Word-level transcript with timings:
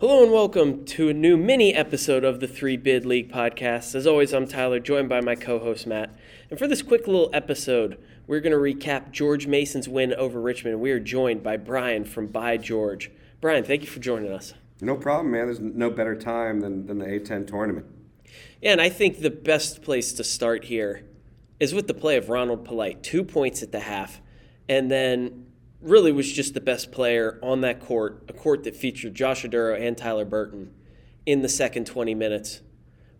Hello 0.00 0.22
and 0.22 0.32
welcome 0.32 0.86
to 0.86 1.10
a 1.10 1.12
new 1.12 1.36
mini 1.36 1.74
episode 1.74 2.24
of 2.24 2.40
the 2.40 2.48
Three 2.48 2.78
Bid 2.78 3.04
League 3.04 3.30
podcast. 3.30 3.94
As 3.94 4.06
always, 4.06 4.32
I'm 4.32 4.46
Tyler, 4.48 4.80
joined 4.80 5.10
by 5.10 5.20
my 5.20 5.34
co 5.34 5.58
host 5.58 5.86
Matt. 5.86 6.16
And 6.48 6.58
for 6.58 6.66
this 6.66 6.80
quick 6.80 7.06
little 7.06 7.28
episode, 7.34 8.02
we're 8.26 8.40
going 8.40 8.54
to 8.54 8.56
recap 8.56 9.10
George 9.10 9.46
Mason's 9.46 9.90
win 9.90 10.14
over 10.14 10.40
Richmond. 10.40 10.80
We 10.80 10.90
are 10.92 10.98
joined 10.98 11.42
by 11.42 11.58
Bryan 11.58 12.06
from 12.06 12.28
By 12.28 12.56
George. 12.56 13.10
Bryan, 13.42 13.62
thank 13.62 13.82
you 13.82 13.88
for 13.88 14.00
joining 14.00 14.32
us. 14.32 14.54
No 14.80 14.96
problem, 14.96 15.32
man. 15.32 15.44
There's 15.44 15.60
no 15.60 15.90
better 15.90 16.16
time 16.16 16.60
than, 16.60 16.86
than 16.86 16.96
the 16.96 17.04
A10 17.04 17.46
tournament. 17.46 17.84
Yeah, 18.62 18.72
and 18.72 18.80
I 18.80 18.88
think 18.88 19.20
the 19.20 19.28
best 19.28 19.82
place 19.82 20.14
to 20.14 20.24
start 20.24 20.64
here 20.64 21.04
is 21.60 21.74
with 21.74 21.88
the 21.88 21.94
play 21.94 22.16
of 22.16 22.30
Ronald 22.30 22.64
Polite. 22.64 23.02
Two 23.02 23.22
points 23.22 23.62
at 23.62 23.70
the 23.70 23.80
half, 23.80 24.22
and 24.66 24.90
then 24.90 25.49
really 25.80 26.12
was 26.12 26.30
just 26.30 26.54
the 26.54 26.60
best 26.60 26.92
player 26.92 27.38
on 27.42 27.60
that 27.62 27.80
court, 27.80 28.24
a 28.28 28.32
court 28.32 28.64
that 28.64 28.76
featured 28.76 29.14
Josh 29.14 29.44
Oduro 29.44 29.80
and 29.80 29.96
Tyler 29.96 30.24
Burton 30.24 30.72
in 31.26 31.42
the 31.42 31.48
second 31.48 31.86
20 31.86 32.14
minutes. 32.14 32.60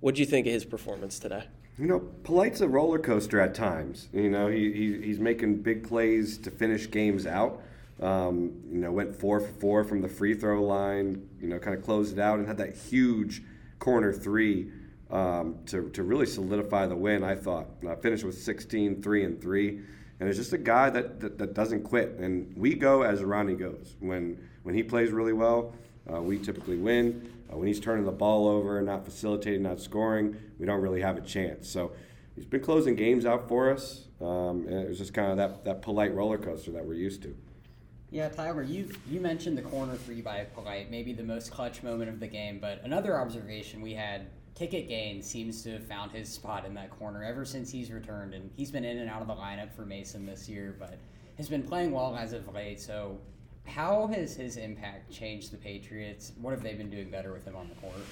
What 0.00 0.14
do 0.14 0.20
you 0.20 0.26
think 0.26 0.46
of 0.46 0.52
his 0.52 0.64
performance 0.64 1.18
today? 1.18 1.44
You 1.78 1.86
know, 1.86 2.00
Polite's 2.24 2.60
a 2.60 2.68
roller 2.68 2.98
coaster 2.98 3.40
at 3.40 3.54
times. 3.54 4.08
You 4.12 4.28
know, 4.28 4.48
he, 4.48 4.72
he 4.72 5.00
he's 5.02 5.18
making 5.18 5.62
big 5.62 5.88
plays 5.88 6.36
to 6.38 6.50
finish 6.50 6.90
games 6.90 7.26
out. 7.26 7.62
Um, 8.02 8.52
you 8.70 8.78
know, 8.78 8.92
went 8.92 9.14
four 9.16 9.40
for 9.40 9.52
four 9.52 9.84
from 9.84 10.02
the 10.02 10.08
free 10.08 10.34
throw 10.34 10.62
line. 10.62 11.26
You 11.40 11.48
know, 11.48 11.58
kind 11.58 11.76
of 11.76 11.82
closed 11.82 12.18
it 12.18 12.20
out 12.20 12.38
and 12.38 12.46
had 12.46 12.58
that 12.58 12.76
huge 12.76 13.42
corner 13.78 14.12
three 14.12 14.70
um, 15.10 15.58
to, 15.66 15.88
to 15.90 16.02
really 16.02 16.26
solidify 16.26 16.86
the 16.86 16.96
win. 16.96 17.24
I 17.24 17.34
thought 17.34 17.66
uh, 17.86 17.96
finished 17.96 18.24
with 18.24 18.38
16, 18.38 19.02
three 19.02 19.24
and 19.24 19.40
three 19.40 19.80
and 20.20 20.28
it's 20.28 20.38
just 20.38 20.52
a 20.52 20.58
guy 20.58 20.90
that, 20.90 21.18
that, 21.20 21.38
that, 21.38 21.54
doesn't 21.54 21.82
quit. 21.82 22.10
And 22.18 22.54
we 22.56 22.74
go 22.74 23.02
as 23.02 23.24
Ronnie 23.24 23.54
goes. 23.54 23.96
When 24.00 24.38
when 24.62 24.74
he 24.74 24.82
plays 24.82 25.10
really 25.10 25.32
well, 25.32 25.74
uh, 26.12 26.20
we 26.20 26.38
typically 26.38 26.76
win. 26.76 27.32
Uh, 27.50 27.56
when 27.56 27.66
he's 27.66 27.80
turning 27.80 28.04
the 28.04 28.12
ball 28.12 28.46
over, 28.46 28.76
and 28.76 28.86
not 28.86 29.04
facilitating, 29.04 29.62
not 29.62 29.80
scoring, 29.80 30.36
we 30.58 30.66
don't 30.66 30.82
really 30.82 31.00
have 31.00 31.16
a 31.16 31.22
chance. 31.22 31.68
So 31.68 31.92
he's 32.36 32.44
been 32.44 32.60
closing 32.60 32.94
games 32.94 33.24
out 33.24 33.48
for 33.48 33.72
us, 33.72 34.04
um, 34.20 34.66
and 34.68 34.74
it 34.74 34.88
was 34.88 34.98
just 34.98 35.14
kind 35.14 35.30
of 35.30 35.36
that, 35.38 35.64
that 35.64 35.82
polite 35.82 36.14
roller 36.14 36.38
coaster 36.38 36.70
that 36.72 36.84
we're 36.84 36.94
used 36.94 37.22
to. 37.22 37.34
Yeah, 38.10 38.28
Tyler, 38.28 38.62
you 38.62 38.90
you 39.08 39.20
mentioned 39.20 39.56
the 39.56 39.62
corner 39.62 39.94
three 39.94 40.20
by 40.20 40.44
Polite, 40.44 40.90
maybe 40.90 41.12
the 41.12 41.22
most 41.22 41.50
clutch 41.50 41.82
moment 41.82 42.10
of 42.10 42.20
the 42.20 42.26
game. 42.26 42.58
But 42.60 42.82
another 42.84 43.18
observation 43.18 43.80
we 43.80 43.94
had 43.94 44.26
Ticket 44.60 44.88
Gaines 44.88 45.24
seems 45.24 45.62
to 45.62 45.72
have 45.72 45.86
found 45.86 46.12
his 46.12 46.28
spot 46.28 46.66
in 46.66 46.74
that 46.74 46.90
corner 46.90 47.24
ever 47.24 47.46
since 47.46 47.72
he's 47.72 47.90
returned, 47.90 48.34
and 48.34 48.50
he's 48.54 48.70
been 48.70 48.84
in 48.84 48.98
and 48.98 49.08
out 49.08 49.22
of 49.22 49.26
the 49.26 49.34
lineup 49.34 49.72
for 49.74 49.86
Mason 49.86 50.26
this 50.26 50.50
year, 50.50 50.76
but 50.78 50.98
has 51.38 51.48
been 51.48 51.62
playing 51.62 51.92
well 51.92 52.14
as 52.14 52.34
of 52.34 52.46
late. 52.52 52.78
So, 52.78 53.16
how 53.64 54.08
has 54.08 54.36
his 54.36 54.58
impact 54.58 55.10
changed 55.10 55.50
the 55.50 55.56
Patriots? 55.56 56.32
What 56.38 56.50
have 56.50 56.62
they 56.62 56.74
been 56.74 56.90
doing 56.90 57.08
better 57.08 57.32
with 57.32 57.46
him 57.46 57.56
on 57.56 57.70
the 57.70 57.74
court? 57.76 58.02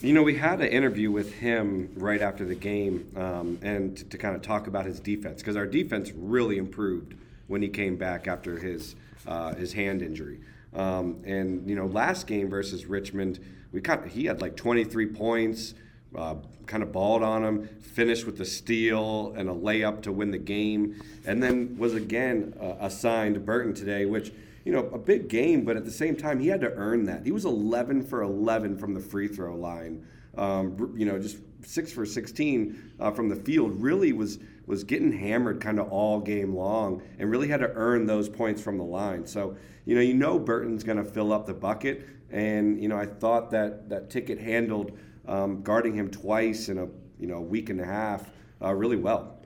You 0.00 0.14
know, 0.14 0.22
we 0.22 0.34
had 0.34 0.62
an 0.62 0.68
interview 0.68 1.10
with 1.10 1.34
him 1.34 1.92
right 1.94 2.22
after 2.22 2.46
the 2.46 2.54
game, 2.54 3.12
um, 3.14 3.58
and 3.60 3.94
to, 3.98 4.04
to, 4.04 4.16
kind 4.16 4.34
of 4.34 4.40
talk 4.40 4.66
about 4.66 4.86
his 4.86 5.00
defense 5.00 5.42
because 5.42 5.56
our 5.56 5.66
defense 5.66 6.10
really 6.16 6.56
improved 6.56 7.16
when 7.48 7.60
he 7.60 7.68
came 7.68 7.96
back 7.96 8.26
after 8.26 8.58
his 8.58 8.96
uh, 9.26 9.52
his 9.56 9.74
hand 9.74 10.00
injury. 10.00 10.40
Um, 10.74 11.20
and 11.26 11.68
you 11.68 11.76
know, 11.76 11.84
last 11.84 12.26
game 12.26 12.48
versus 12.48 12.86
Richmond, 12.86 13.40
we 13.72 13.82
kind 13.82 14.10
he 14.10 14.24
had 14.24 14.40
like 14.40 14.56
23 14.56 15.08
points 15.08 15.74
uh, 16.16 16.36
kind 16.66 16.82
of 16.82 16.92
balled 16.92 17.22
on 17.22 17.44
him, 17.44 17.68
finished 17.80 18.26
with 18.26 18.40
a 18.40 18.44
steal 18.44 19.32
and 19.36 19.48
a 19.48 19.52
layup 19.52 20.02
to 20.02 20.12
win 20.12 20.30
the 20.30 20.38
game, 20.38 21.02
and 21.26 21.42
then 21.42 21.76
was 21.78 21.94
again 21.94 22.54
uh, 22.60 22.74
assigned 22.80 23.34
to 23.34 23.40
Burton 23.40 23.74
today, 23.74 24.04
which 24.04 24.32
you 24.64 24.72
know 24.72 24.88
a 24.92 24.98
big 24.98 25.28
game, 25.28 25.64
but 25.64 25.76
at 25.76 25.84
the 25.84 25.90
same 25.90 26.14
time 26.16 26.40
he 26.40 26.48
had 26.48 26.60
to 26.60 26.72
earn 26.74 27.04
that. 27.04 27.24
He 27.24 27.32
was 27.32 27.44
11 27.44 28.04
for 28.04 28.22
11 28.22 28.78
from 28.78 28.94
the 28.94 29.00
free 29.00 29.28
throw 29.28 29.54
line. 29.54 30.06
Um, 30.36 30.94
you 30.96 31.04
know, 31.04 31.18
just 31.18 31.38
six 31.64 31.92
for 31.92 32.06
16 32.06 32.92
uh, 33.00 33.10
from 33.10 33.28
the 33.28 33.36
field. 33.36 33.80
Really 33.80 34.12
was 34.12 34.38
was 34.66 34.84
getting 34.84 35.10
hammered 35.10 35.60
kind 35.60 35.80
of 35.80 35.90
all 35.90 36.20
game 36.20 36.54
long, 36.54 37.02
and 37.18 37.30
really 37.30 37.48
had 37.48 37.60
to 37.60 37.70
earn 37.74 38.06
those 38.06 38.28
points 38.28 38.62
from 38.62 38.78
the 38.78 38.84
line. 38.84 39.26
So 39.26 39.56
you 39.84 39.94
know, 39.94 40.02
you 40.02 40.14
know 40.14 40.38
Burton's 40.38 40.84
going 40.84 40.98
to 40.98 41.04
fill 41.04 41.32
up 41.32 41.46
the 41.46 41.54
bucket, 41.54 42.06
and 42.30 42.80
you 42.80 42.88
know 42.88 42.98
I 42.98 43.06
thought 43.06 43.50
that 43.52 43.88
that 43.88 44.10
ticket 44.10 44.38
handled 44.38 44.92
um, 45.28 45.62
guarding 45.62 45.94
him 45.94 46.10
twice 46.10 46.68
in 46.68 46.78
a 46.78 46.88
you 47.20 47.26
know 47.28 47.40
week 47.40 47.70
and 47.70 47.80
a 47.80 47.84
half 47.84 48.30
uh, 48.62 48.74
really 48.74 48.96
well. 48.96 49.37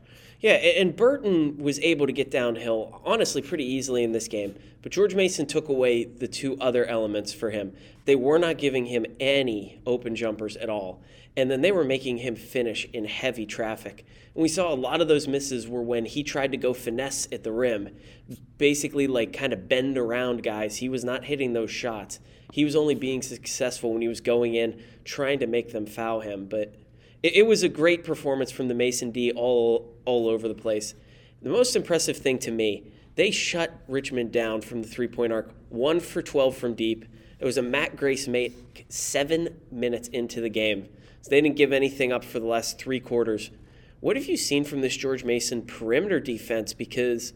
Yeah, 0.42 0.54
and 0.54 0.96
Burton 0.96 1.58
was 1.58 1.78
able 1.78 2.06
to 2.06 2.12
get 2.12 2.32
downhill 2.32 3.00
honestly 3.04 3.40
pretty 3.40 3.64
easily 3.64 4.02
in 4.02 4.10
this 4.10 4.26
game, 4.26 4.56
but 4.82 4.90
George 4.90 5.14
Mason 5.14 5.46
took 5.46 5.68
away 5.68 6.02
the 6.02 6.26
two 6.26 6.58
other 6.60 6.84
elements 6.84 7.32
for 7.32 7.50
him. 7.50 7.72
They 8.06 8.16
were 8.16 8.38
not 8.38 8.58
giving 8.58 8.86
him 8.86 9.06
any 9.20 9.80
open 9.86 10.16
jumpers 10.16 10.56
at 10.56 10.68
all, 10.68 11.00
and 11.36 11.48
then 11.48 11.60
they 11.60 11.70
were 11.70 11.84
making 11.84 12.18
him 12.18 12.34
finish 12.34 12.88
in 12.92 13.04
heavy 13.04 13.46
traffic. 13.46 14.04
And 14.34 14.42
we 14.42 14.48
saw 14.48 14.72
a 14.72 14.74
lot 14.74 15.00
of 15.00 15.06
those 15.06 15.28
misses 15.28 15.68
were 15.68 15.80
when 15.80 16.06
he 16.06 16.24
tried 16.24 16.50
to 16.50 16.58
go 16.58 16.74
finesse 16.74 17.28
at 17.30 17.44
the 17.44 17.52
rim, 17.52 17.90
basically 18.58 19.06
like 19.06 19.32
kind 19.32 19.52
of 19.52 19.68
bend 19.68 19.96
around 19.96 20.42
guys. 20.42 20.78
He 20.78 20.88
was 20.88 21.04
not 21.04 21.26
hitting 21.26 21.52
those 21.52 21.70
shots. 21.70 22.18
He 22.50 22.64
was 22.64 22.74
only 22.74 22.96
being 22.96 23.22
successful 23.22 23.92
when 23.92 24.02
he 24.02 24.08
was 24.08 24.20
going 24.20 24.56
in 24.56 24.82
trying 25.04 25.38
to 25.38 25.46
make 25.46 25.70
them 25.70 25.86
foul 25.86 26.20
him, 26.20 26.46
but 26.46 26.74
it, 27.22 27.36
it 27.36 27.46
was 27.46 27.62
a 27.62 27.68
great 27.68 28.04
performance 28.04 28.50
from 28.50 28.68
the 28.68 28.74
Mason 28.74 29.10
D 29.10 29.32
all 29.32 29.94
all 30.04 30.28
over 30.28 30.48
the 30.48 30.54
place. 30.54 30.94
The 31.40 31.50
most 31.50 31.74
impressive 31.74 32.16
thing 32.16 32.38
to 32.40 32.50
me, 32.50 32.92
they 33.14 33.30
shut 33.30 33.80
Richmond 33.88 34.32
down 34.32 34.60
from 34.60 34.82
the 34.82 34.88
three 34.88 35.08
point 35.08 35.32
arc, 35.32 35.52
one 35.68 36.00
for 36.00 36.22
12 36.22 36.56
from 36.56 36.74
deep. 36.74 37.04
It 37.38 37.44
was 37.44 37.58
a 37.58 37.62
Matt 37.62 37.96
Grace 37.96 38.28
mate 38.28 38.84
seven 38.88 39.60
minutes 39.70 40.08
into 40.08 40.40
the 40.40 40.48
game. 40.48 40.88
So 41.22 41.30
they 41.30 41.40
didn't 41.40 41.56
give 41.56 41.72
anything 41.72 42.12
up 42.12 42.24
for 42.24 42.38
the 42.38 42.46
last 42.46 42.78
three 42.78 43.00
quarters. 43.00 43.50
What 44.00 44.16
have 44.16 44.26
you 44.26 44.36
seen 44.36 44.64
from 44.64 44.80
this 44.80 44.96
George 44.96 45.24
Mason 45.24 45.62
perimeter 45.62 46.20
defense? 46.20 46.74
Because 46.74 47.32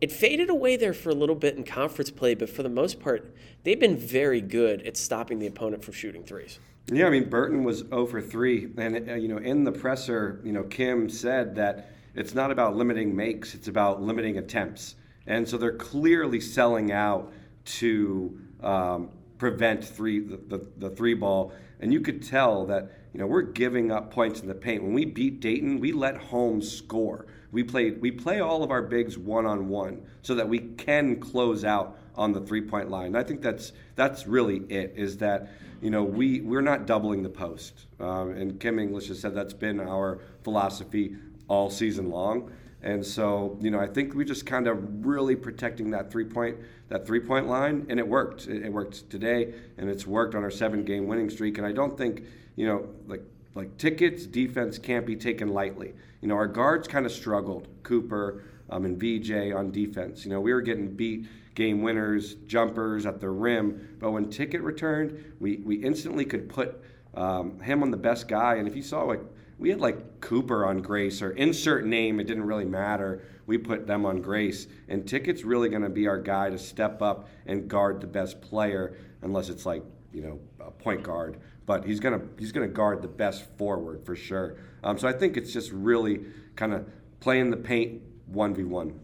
it 0.00 0.12
faded 0.12 0.50
away 0.50 0.76
there 0.76 0.92
for 0.92 1.10
a 1.10 1.14
little 1.14 1.34
bit 1.34 1.56
in 1.56 1.64
conference 1.64 2.10
play, 2.10 2.34
but 2.34 2.48
for 2.48 2.62
the 2.62 2.68
most 2.68 3.00
part, 3.00 3.34
they've 3.64 3.78
been 3.78 3.96
very 3.96 4.40
good 4.40 4.82
at 4.86 4.96
stopping 4.96 5.38
the 5.38 5.46
opponent 5.46 5.84
from 5.84 5.94
shooting 5.94 6.24
threes. 6.24 6.58
Yeah, 6.90 7.06
I 7.06 7.10
mean 7.10 7.28
Burton 7.28 7.64
was 7.64 7.80
0 7.80 8.06
for 8.06 8.22
3, 8.22 8.68
and 8.78 9.10
uh, 9.10 9.14
you 9.14 9.28
know 9.28 9.36
in 9.36 9.64
the 9.64 9.72
presser, 9.72 10.40
you 10.42 10.52
know 10.52 10.62
Kim 10.62 11.10
said 11.10 11.54
that 11.56 11.90
it's 12.14 12.34
not 12.34 12.50
about 12.50 12.76
limiting 12.76 13.14
makes, 13.14 13.54
it's 13.54 13.68
about 13.68 14.00
limiting 14.00 14.38
attempts, 14.38 14.94
and 15.26 15.46
so 15.46 15.58
they're 15.58 15.76
clearly 15.76 16.40
selling 16.40 16.90
out 16.90 17.30
to 17.64 18.40
um, 18.62 19.10
prevent 19.36 19.84
three 19.84 20.20
the, 20.20 20.38
the, 20.38 20.66
the 20.78 20.90
three 20.90 21.12
ball, 21.12 21.52
and 21.80 21.92
you 21.92 22.00
could 22.00 22.22
tell 22.22 22.64
that 22.64 22.90
you 23.12 23.20
know 23.20 23.26
we're 23.26 23.42
giving 23.42 23.92
up 23.92 24.10
points 24.10 24.40
in 24.40 24.48
the 24.48 24.54
paint. 24.54 24.82
When 24.82 24.94
we 24.94 25.04
beat 25.04 25.40
Dayton, 25.40 25.80
we 25.80 25.92
let 25.92 26.16
Holmes 26.16 26.72
score. 26.72 27.26
We 27.52 27.64
played 27.64 28.00
we 28.00 28.12
play 28.12 28.40
all 28.40 28.62
of 28.62 28.70
our 28.70 28.82
bigs 28.82 29.18
one 29.18 29.44
on 29.44 29.68
one 29.68 30.06
so 30.22 30.34
that 30.36 30.48
we 30.48 30.60
can 30.60 31.20
close 31.20 31.66
out 31.66 31.98
on 32.14 32.32
the 32.32 32.40
three 32.40 32.62
point 32.62 32.90
line. 32.90 33.08
And 33.08 33.18
I 33.18 33.24
think 33.24 33.42
that's 33.42 33.72
that's 33.94 34.26
really 34.26 34.60
it. 34.70 34.94
Is 34.96 35.18
that 35.18 35.50
you 35.80 35.90
know, 35.90 36.02
we, 36.02 36.40
we're 36.40 36.60
not 36.60 36.86
doubling 36.86 37.22
the 37.22 37.28
post. 37.28 37.86
Um, 38.00 38.30
and 38.30 38.58
Kim 38.58 38.78
English 38.78 39.08
has 39.08 39.20
said 39.20 39.34
that's 39.34 39.54
been 39.54 39.80
our 39.80 40.20
philosophy 40.42 41.16
all 41.48 41.70
season 41.70 42.10
long. 42.10 42.50
And 42.82 43.04
so, 43.04 43.58
you 43.60 43.70
know, 43.70 43.80
I 43.80 43.86
think 43.86 44.14
we 44.14 44.24
just 44.24 44.46
kind 44.46 44.68
of 44.68 45.04
really 45.04 45.34
protecting 45.34 45.90
that 45.90 46.12
three 46.12 46.24
point 46.24 46.56
that 46.88 47.06
three 47.06 47.20
point 47.20 47.48
line, 47.48 47.86
and 47.88 47.98
it 47.98 48.06
worked. 48.06 48.46
It, 48.46 48.64
it 48.64 48.72
worked 48.72 49.10
today, 49.10 49.52
and 49.76 49.90
it's 49.90 50.06
worked 50.06 50.34
on 50.34 50.44
our 50.44 50.50
seven 50.50 50.84
game 50.84 51.06
winning 51.06 51.28
streak. 51.28 51.58
And 51.58 51.66
I 51.66 51.72
don't 51.72 51.98
think, 51.98 52.22
you 52.54 52.66
know, 52.66 52.88
like 53.06 53.22
like 53.54 53.76
tickets 53.78 54.26
defense 54.26 54.78
can't 54.78 55.04
be 55.04 55.16
taken 55.16 55.48
lightly. 55.48 55.92
You 56.20 56.28
know, 56.28 56.36
our 56.36 56.46
guards 56.46 56.86
kind 56.86 57.04
of 57.04 57.10
struggled, 57.10 57.66
Cooper 57.82 58.44
um, 58.70 58.84
and 58.84 58.96
VJ 58.96 59.52
on 59.52 59.72
defense. 59.72 60.24
You 60.24 60.30
know, 60.30 60.40
we 60.40 60.52
were 60.52 60.60
getting 60.60 60.94
beat 60.94 61.26
game 61.58 61.82
winners, 61.82 62.36
jumpers 62.46 63.04
at 63.04 63.20
the 63.20 63.28
rim. 63.28 63.96
But 63.98 64.12
when 64.12 64.30
Ticket 64.30 64.62
returned, 64.62 65.34
we, 65.40 65.56
we 65.56 65.74
instantly 65.74 66.24
could 66.24 66.48
put 66.48 66.80
um, 67.14 67.58
him 67.58 67.82
on 67.82 67.90
the 67.90 67.96
best 67.96 68.28
guy. 68.28 68.54
And 68.54 68.68
if 68.68 68.76
you 68.76 68.82
saw, 68.82 69.02
like, 69.02 69.20
we 69.58 69.68
had 69.68 69.80
like 69.80 70.20
Cooper 70.20 70.64
on 70.64 70.78
Grace 70.78 71.20
or 71.20 71.32
insert 71.32 71.84
name, 71.84 72.20
it 72.20 72.28
didn't 72.28 72.44
really 72.44 72.64
matter. 72.64 73.24
We 73.46 73.58
put 73.58 73.88
them 73.88 74.06
on 74.06 74.22
Grace. 74.22 74.68
And 74.86 75.04
Ticket's 75.06 75.42
really 75.42 75.68
going 75.68 75.82
to 75.82 75.88
be 75.88 76.06
our 76.06 76.20
guy 76.20 76.48
to 76.48 76.58
step 76.58 77.02
up 77.02 77.28
and 77.44 77.66
guard 77.66 78.00
the 78.00 78.06
best 78.06 78.40
player, 78.40 78.96
unless 79.22 79.48
it's 79.48 79.66
like, 79.66 79.82
you 80.12 80.22
know, 80.22 80.38
a 80.60 80.70
point 80.70 81.02
guard. 81.02 81.40
But 81.66 81.84
he's 81.84 82.00
gonna 82.00 82.22
he's 82.38 82.52
gonna 82.52 82.66
guard 82.68 83.02
the 83.02 83.08
best 83.08 83.44
forward 83.58 84.06
for 84.06 84.16
sure. 84.16 84.56
Um, 84.82 84.96
so 84.96 85.06
I 85.06 85.12
think 85.12 85.36
it's 85.36 85.52
just 85.52 85.70
really 85.70 86.24
kind 86.56 86.72
of 86.72 86.88
playing 87.20 87.50
the 87.50 87.58
paint 87.58 88.00
one 88.26 88.54
v 88.54 88.62
one. 88.62 88.98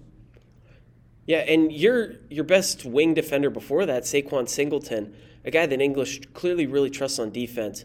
Yeah, 1.26 1.38
and 1.38 1.72
your 1.72 2.14
your 2.28 2.44
best 2.44 2.84
wing 2.84 3.14
defender 3.14 3.50
before 3.50 3.86
that, 3.86 4.02
Saquan 4.02 4.48
Singleton, 4.48 5.14
a 5.44 5.50
guy 5.50 5.66
that 5.66 5.80
English 5.80 6.20
clearly 6.34 6.66
really 6.66 6.90
trusts 6.90 7.18
on 7.18 7.30
defense. 7.30 7.84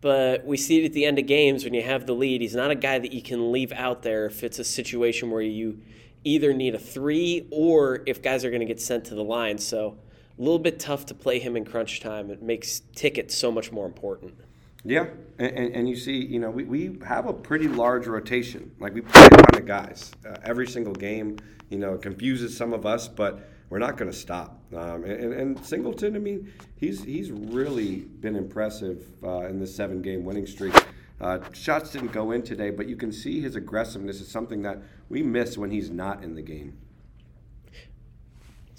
But 0.00 0.44
we 0.46 0.56
see 0.56 0.82
it 0.82 0.86
at 0.86 0.92
the 0.92 1.04
end 1.04 1.18
of 1.18 1.26
games 1.26 1.64
when 1.64 1.74
you 1.74 1.82
have 1.82 2.06
the 2.06 2.14
lead. 2.14 2.40
He's 2.40 2.54
not 2.54 2.70
a 2.70 2.76
guy 2.76 2.98
that 2.98 3.12
you 3.12 3.20
can 3.20 3.50
leave 3.50 3.72
out 3.72 4.02
there 4.02 4.26
if 4.26 4.44
it's 4.44 4.58
a 4.60 4.64
situation 4.64 5.30
where 5.30 5.42
you 5.42 5.80
either 6.24 6.52
need 6.52 6.74
a 6.74 6.78
three 6.78 7.48
or 7.50 8.02
if 8.06 8.22
guys 8.22 8.44
are 8.44 8.50
going 8.50 8.60
to 8.60 8.66
get 8.66 8.80
sent 8.80 9.06
to 9.06 9.14
the 9.14 9.24
line. 9.24 9.58
So 9.58 9.98
a 10.38 10.40
little 10.40 10.58
bit 10.58 10.78
tough 10.78 11.06
to 11.06 11.14
play 11.14 11.40
him 11.40 11.56
in 11.56 11.64
crunch 11.64 12.00
time. 12.00 12.30
It 12.30 12.42
makes 12.42 12.80
tickets 12.94 13.34
so 13.34 13.50
much 13.50 13.72
more 13.72 13.86
important. 13.86 14.34
Yeah, 14.84 15.06
and, 15.38 15.50
and, 15.50 15.76
and, 15.76 15.88
you 15.88 15.96
see, 15.96 16.24
you 16.24 16.38
know, 16.38 16.50
we, 16.50 16.64
we 16.64 16.98
have 17.04 17.26
a 17.26 17.32
pretty 17.32 17.66
large 17.66 18.06
rotation. 18.06 18.70
Like 18.78 18.94
we 18.94 19.00
play 19.00 19.26
a 19.26 19.30
ton 19.30 19.60
of 19.62 19.66
guys 19.66 20.12
uh, 20.26 20.36
every 20.44 20.68
single 20.68 20.94
game. 20.94 21.38
You 21.68 21.78
know, 21.78 21.94
it 21.94 22.02
confuses 22.02 22.56
some 22.56 22.72
of 22.72 22.86
us, 22.86 23.08
but 23.08 23.48
we're 23.70 23.80
not 23.80 23.96
going 23.96 24.10
to 24.10 24.16
stop. 24.16 24.62
Um, 24.74 25.04
and, 25.04 25.32
and, 25.32 25.64
Singleton, 25.64 26.14
I 26.14 26.20
mean, 26.20 26.52
he's 26.76 27.02
he's 27.02 27.30
really 27.30 27.96
been 27.96 28.36
impressive 28.36 29.04
uh, 29.22 29.46
in 29.46 29.58
this 29.58 29.74
seven 29.74 30.00
game 30.00 30.24
winning 30.24 30.46
streak. 30.46 30.74
Uh, 31.20 31.40
shots 31.52 31.90
didn't 31.90 32.12
go 32.12 32.30
in 32.30 32.42
today, 32.42 32.70
but 32.70 32.88
you 32.88 32.96
can 32.96 33.10
see 33.10 33.40
his 33.40 33.56
aggressiveness 33.56 34.20
is 34.20 34.28
something 34.28 34.62
that 34.62 34.78
we 35.08 35.22
miss 35.22 35.58
when 35.58 35.70
he's 35.70 35.90
not 35.90 36.22
in 36.22 36.34
the 36.34 36.42
game. 36.42 36.78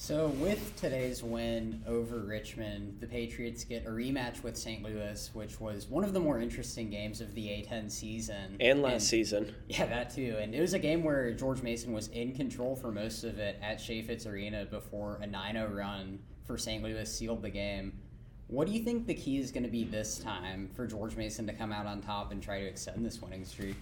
So, 0.02 0.28
with 0.40 0.78
today's 0.78 1.22
win 1.22 1.84
over 1.86 2.20
Richmond, 2.20 3.00
the 3.02 3.06
Patriots 3.06 3.66
get 3.66 3.86
a 3.86 3.90
rematch 3.90 4.44
with 4.44 4.56
St. 4.56 4.82
Louis, 4.82 5.30
which 5.34 5.60
was 5.60 5.88
one 5.88 6.06
of 6.06 6.14
the 6.14 6.22
more 6.22 6.40
interesting 6.40 6.90
games 6.90 7.20
of 7.20 7.36
the 7.36 7.48
A10 7.48 7.92
season. 7.92 8.56
And 8.62 8.82
last 8.82 8.94
and, 8.94 9.04
season. 9.04 9.56
Yeah, 9.68 9.88
that 9.88 10.16
too. 10.16 10.38
And 10.40 10.56
it 10.56 10.62
was 10.62 10.74
a 10.74 10.80
game 10.80 11.04
where 11.04 11.34
George 11.34 11.62
Mason 11.62 11.92
was 11.92 12.08
in 12.08 12.34
control 12.34 12.78
for 12.78 12.94
most 12.94 13.26
of 13.26 13.40
it 13.40 13.60
at 13.62 13.80
Chaifetz 13.80 14.26
Arena 14.26 14.64
before 14.64 15.20
a 15.22 15.28
9 15.28 15.56
0 15.56 15.68
run 15.68 16.20
for 16.46 16.58
St. 16.58 16.82
Louis 16.82 17.14
sealed 17.14 17.42
the 17.42 17.50
game. 17.50 17.92
What 18.48 18.68
do 18.68 18.74
you 18.74 18.86
think 18.86 19.06
the 19.06 19.14
key 19.14 19.38
is 19.38 19.52
going 19.52 19.64
to 19.64 19.70
be 19.70 19.84
this 19.84 20.18
time 20.18 20.70
for 20.74 20.88
George 20.88 21.18
Mason 21.18 21.46
to 21.48 21.54
come 21.54 21.74
out 21.74 21.86
on 21.86 22.00
top 22.00 22.32
and 22.32 22.42
try 22.42 22.62
to 22.62 22.66
extend 22.66 23.06
this 23.06 23.22
winning 23.22 23.44
streak? 23.44 23.76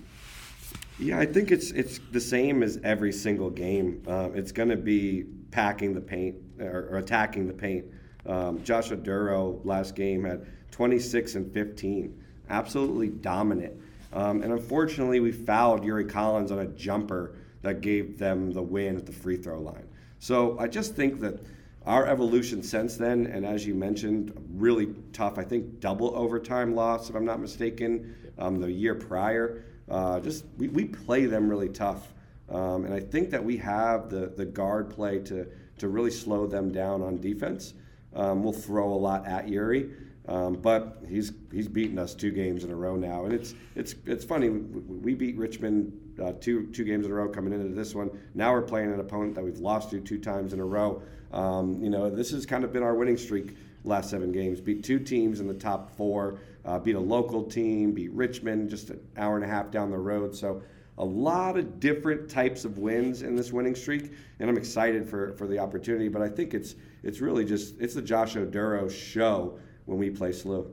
Yeah, 0.99 1.19
I 1.19 1.27
think 1.27 1.51
it's 1.51 1.71
it's 1.71 1.99
the 2.11 2.19
same 2.19 2.63
as 2.63 2.79
every 2.83 3.11
single 3.11 3.51
game. 3.51 4.01
Um, 4.07 4.35
it's 4.35 4.51
going 4.51 4.69
to 4.69 4.75
be 4.77 5.25
packing 5.51 5.93
the 5.93 6.01
paint 6.01 6.35
or, 6.59 6.87
or 6.91 6.97
attacking 6.97 7.47
the 7.47 7.53
paint. 7.53 7.85
Um, 8.25 8.63
Josh 8.63 8.89
Oduro 8.89 9.63
last 9.63 9.95
game 9.95 10.23
had 10.23 10.47
26 10.71 11.35
and 11.35 11.53
15, 11.53 12.23
absolutely 12.49 13.09
dominant. 13.09 13.79
Um, 14.11 14.41
and 14.41 14.51
unfortunately, 14.51 15.19
we 15.19 15.31
fouled 15.31 15.83
Yuri 15.83 16.05
Collins 16.05 16.51
on 16.51 16.59
a 16.59 16.67
jumper 16.67 17.35
that 17.61 17.81
gave 17.81 18.17
them 18.17 18.51
the 18.51 18.61
win 18.61 18.97
at 18.97 19.05
the 19.05 19.11
free 19.11 19.37
throw 19.37 19.59
line. 19.61 19.87
So 20.19 20.57
I 20.59 20.67
just 20.67 20.95
think 20.95 21.19
that 21.19 21.39
our 21.85 22.07
evolution 22.07 22.63
since 22.63 22.97
then, 22.97 23.27
and 23.27 23.45
as 23.45 23.65
you 23.65 23.75
mentioned, 23.75 24.33
really 24.55 24.93
tough. 25.13 25.37
I 25.37 25.43
think 25.43 25.79
double 25.79 26.15
overtime 26.15 26.75
loss, 26.75 27.09
if 27.09 27.15
I'm 27.15 27.23
not 27.23 27.39
mistaken, 27.39 28.15
um, 28.37 28.59
the 28.59 28.71
year 28.71 28.95
prior. 28.95 29.63
Uh, 29.89 30.19
just 30.19 30.45
we, 30.57 30.67
we 30.67 30.85
play 30.85 31.25
them 31.25 31.49
really 31.49 31.69
tough. 31.69 32.13
Um, 32.49 32.85
and 32.85 32.93
I 32.93 32.99
think 32.99 33.29
that 33.31 33.43
we 33.43 33.57
have 33.57 34.09
the, 34.09 34.27
the 34.35 34.45
guard 34.45 34.89
play 34.89 35.19
to, 35.19 35.47
to 35.79 35.87
really 35.89 36.11
slow 36.11 36.47
them 36.47 36.71
down 36.71 37.01
on 37.01 37.19
defense. 37.19 37.73
Um, 38.15 38.43
we'll 38.43 38.53
throw 38.53 38.93
a 38.93 38.95
lot 38.95 39.27
at 39.27 39.47
Yuri, 39.49 39.91
um, 40.27 40.53
but 40.53 41.03
he's 41.07 41.33
he's 41.51 41.67
beaten 41.67 41.99
us 41.99 42.15
two 42.15 42.31
games 42.31 42.63
in 42.63 42.71
a 42.71 42.75
row 42.75 42.95
now, 42.95 43.25
and 43.25 43.33
it's 43.33 43.53
it's 43.75 43.95
it's 44.05 44.25
funny. 44.25 44.49
We 44.49 45.13
beat 45.13 45.37
Richmond 45.37 45.91
uh, 46.23 46.33
two 46.39 46.67
two 46.67 46.83
games 46.83 47.05
in 47.05 47.11
a 47.11 47.15
row 47.15 47.29
coming 47.29 47.53
into 47.53 47.75
this 47.75 47.93
one. 47.93 48.09
Now 48.33 48.53
we're 48.53 48.61
playing 48.61 48.93
an 48.93 48.99
opponent 48.99 49.35
that 49.35 49.43
we've 49.43 49.59
lost 49.59 49.91
to 49.91 49.99
two 49.99 50.17
times 50.17 50.53
in 50.53 50.59
a 50.59 50.65
row. 50.65 51.01
Um, 51.31 51.81
you 51.81 51.89
know, 51.89 52.09
this 52.09 52.31
has 52.31 52.45
kind 52.45 52.63
of 52.63 52.71
been 52.71 52.83
our 52.83 52.95
winning 52.95 53.17
streak 53.17 53.55
last 53.83 54.09
seven 54.09 54.31
games. 54.31 54.61
Beat 54.61 54.83
two 54.83 54.99
teams 54.99 55.39
in 55.39 55.47
the 55.47 55.53
top 55.53 55.95
four. 55.95 56.39
Uh, 56.65 56.79
beat 56.79 56.95
a 56.95 56.99
local 56.99 57.43
team. 57.43 57.93
Beat 57.93 58.11
Richmond 58.11 58.69
just 58.69 58.89
an 58.89 58.99
hour 59.17 59.35
and 59.35 59.43
a 59.43 59.47
half 59.47 59.71
down 59.71 59.89
the 59.89 59.97
road. 59.97 60.35
So 60.35 60.61
a 60.97 61.05
lot 61.05 61.57
of 61.57 61.79
different 61.79 62.29
types 62.29 62.65
of 62.65 62.77
wins 62.79 63.21
in 63.21 63.35
this 63.35 63.51
winning 63.51 63.75
streak, 63.75 64.11
and 64.39 64.49
I'm 64.49 64.57
excited 64.57 65.07
for, 65.07 65.33
for 65.33 65.47
the 65.47 65.59
opportunity. 65.59 66.07
But 66.07 66.21
I 66.21 66.29
think 66.29 66.53
it's 66.53 66.75
it's 67.03 67.21
really 67.21 67.45
just 67.45 67.79
it's 67.79 67.93
the 67.93 68.01
Josh 68.01 68.35
Oduro 68.35 68.89
show 68.89 69.59
when 69.85 69.97
we 69.97 70.09
play 70.09 70.29
SLU. 70.29 70.69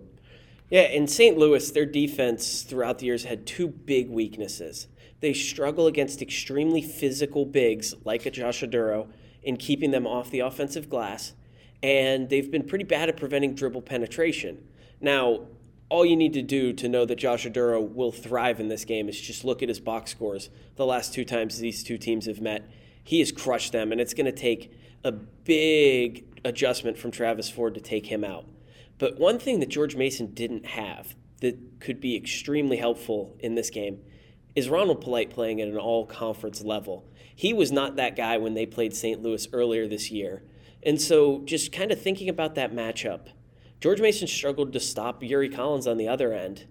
Yeah, 0.71 0.83
in 0.83 1.07
St. 1.07 1.37
Louis, 1.37 1.71
their 1.71 1.87
defense 1.87 2.63
throughout 2.63 2.99
the 2.99 3.07
years 3.07 3.25
had 3.25 3.47
two 3.47 3.69
big 3.69 4.09
weaknesses. 4.09 4.89
They 5.21 5.35
struggle 5.35 5.87
against 5.87 6.23
extremely 6.23 6.83
physical 6.83 7.45
bigs 7.45 7.95
like 8.05 8.27
a 8.27 8.31
Josh 8.31 8.63
Oduro 8.63 9.09
in 9.45 9.57
keeping 9.57 9.91
them 9.91 10.07
off 10.07 10.31
the 10.31 10.41
offensive 10.41 10.89
glass, 10.89 11.35
and 11.83 12.29
they've 12.29 12.51
been 12.51 12.65
pretty 12.65 12.85
bad 12.85 13.09
at 13.09 13.17
preventing 13.17 13.55
dribble 13.55 13.83
penetration. 13.83 14.67
Now, 15.01 15.47
all 15.91 16.05
you 16.05 16.17
need 16.17 16.33
to 16.33 16.43
do 16.43 16.73
to 16.73 16.89
know 16.89 17.05
that 17.05 17.17
Josh 17.17 17.47
Oduro 17.47 17.87
will 17.87 18.11
thrive 18.11 18.59
in 18.59 18.69
this 18.69 18.85
game 18.85 19.09
is 19.09 19.21
just 19.21 19.45
look 19.45 19.63
at 19.63 19.69
his 19.69 19.81
box 19.81 20.11
scores. 20.11 20.51
The 20.77 20.87
last 20.87 21.13
two 21.13 21.25
times 21.25 21.59
these 21.59 21.85
two 21.85 21.99
teams 21.99 22.27
have 22.27 22.41
met, 22.41 22.69
he 23.05 23.19
has 23.21 23.31
crushed 23.31 23.73
them, 23.73 23.93
and 23.93 24.01
it's 24.01 24.15
going 24.15 24.27
to 24.27 24.33
take 24.33 24.73
a 25.05 25.13
big 25.13 26.25
adjustment 26.45 26.97
from 26.97 27.11
Travis 27.11 27.51
Ford 27.51 27.75
to 27.75 27.81
take 27.81 28.07
him 28.07 28.25
out. 28.25 28.47
But 28.99 29.19
one 29.19 29.39
thing 29.39 29.61
that 29.61 29.69
George 29.69 29.97
Mason 29.97 30.33
didn't 30.33 30.67
have 30.67 31.15
that 31.41 31.81
could 31.81 32.01
be 32.01 32.17
extremely 32.17 32.79
helpful 32.79 33.37
in 33.41 33.55
this 33.55 33.71
game 33.71 34.01
is 34.55 34.69
Ronald 34.69 35.01
Polite 35.01 35.31
playing 35.31 35.61
at 35.61 35.69
an 35.69 35.77
all 35.77 36.07
conference 36.07 36.63
level. 36.63 37.05
He 37.35 37.53
was 37.53 37.73
not 37.73 37.97
that 37.97 38.17
guy 38.17 38.37
when 38.39 38.55
they 38.55 38.67
played 38.67 38.95
St. 38.95 39.23
Louis 39.23 39.47
earlier 39.53 39.89
this 39.89 40.11
year. 40.11 40.43
And 40.83 41.01
so, 41.01 41.43
just 41.45 41.73
kind 41.73 41.91
of 41.91 42.01
thinking 42.01 42.29
about 42.29 42.55
that 42.55 42.73
matchup, 42.73 43.29
George 43.81 44.01
Mason 44.01 44.29
struggled 44.29 44.73
to 44.73 44.81
stop 44.81 45.23
Yuri 45.23 45.49
Collins 45.49 45.87
on 45.87 45.97
the 45.97 46.09
other 46.09 46.33
end. 46.33 46.67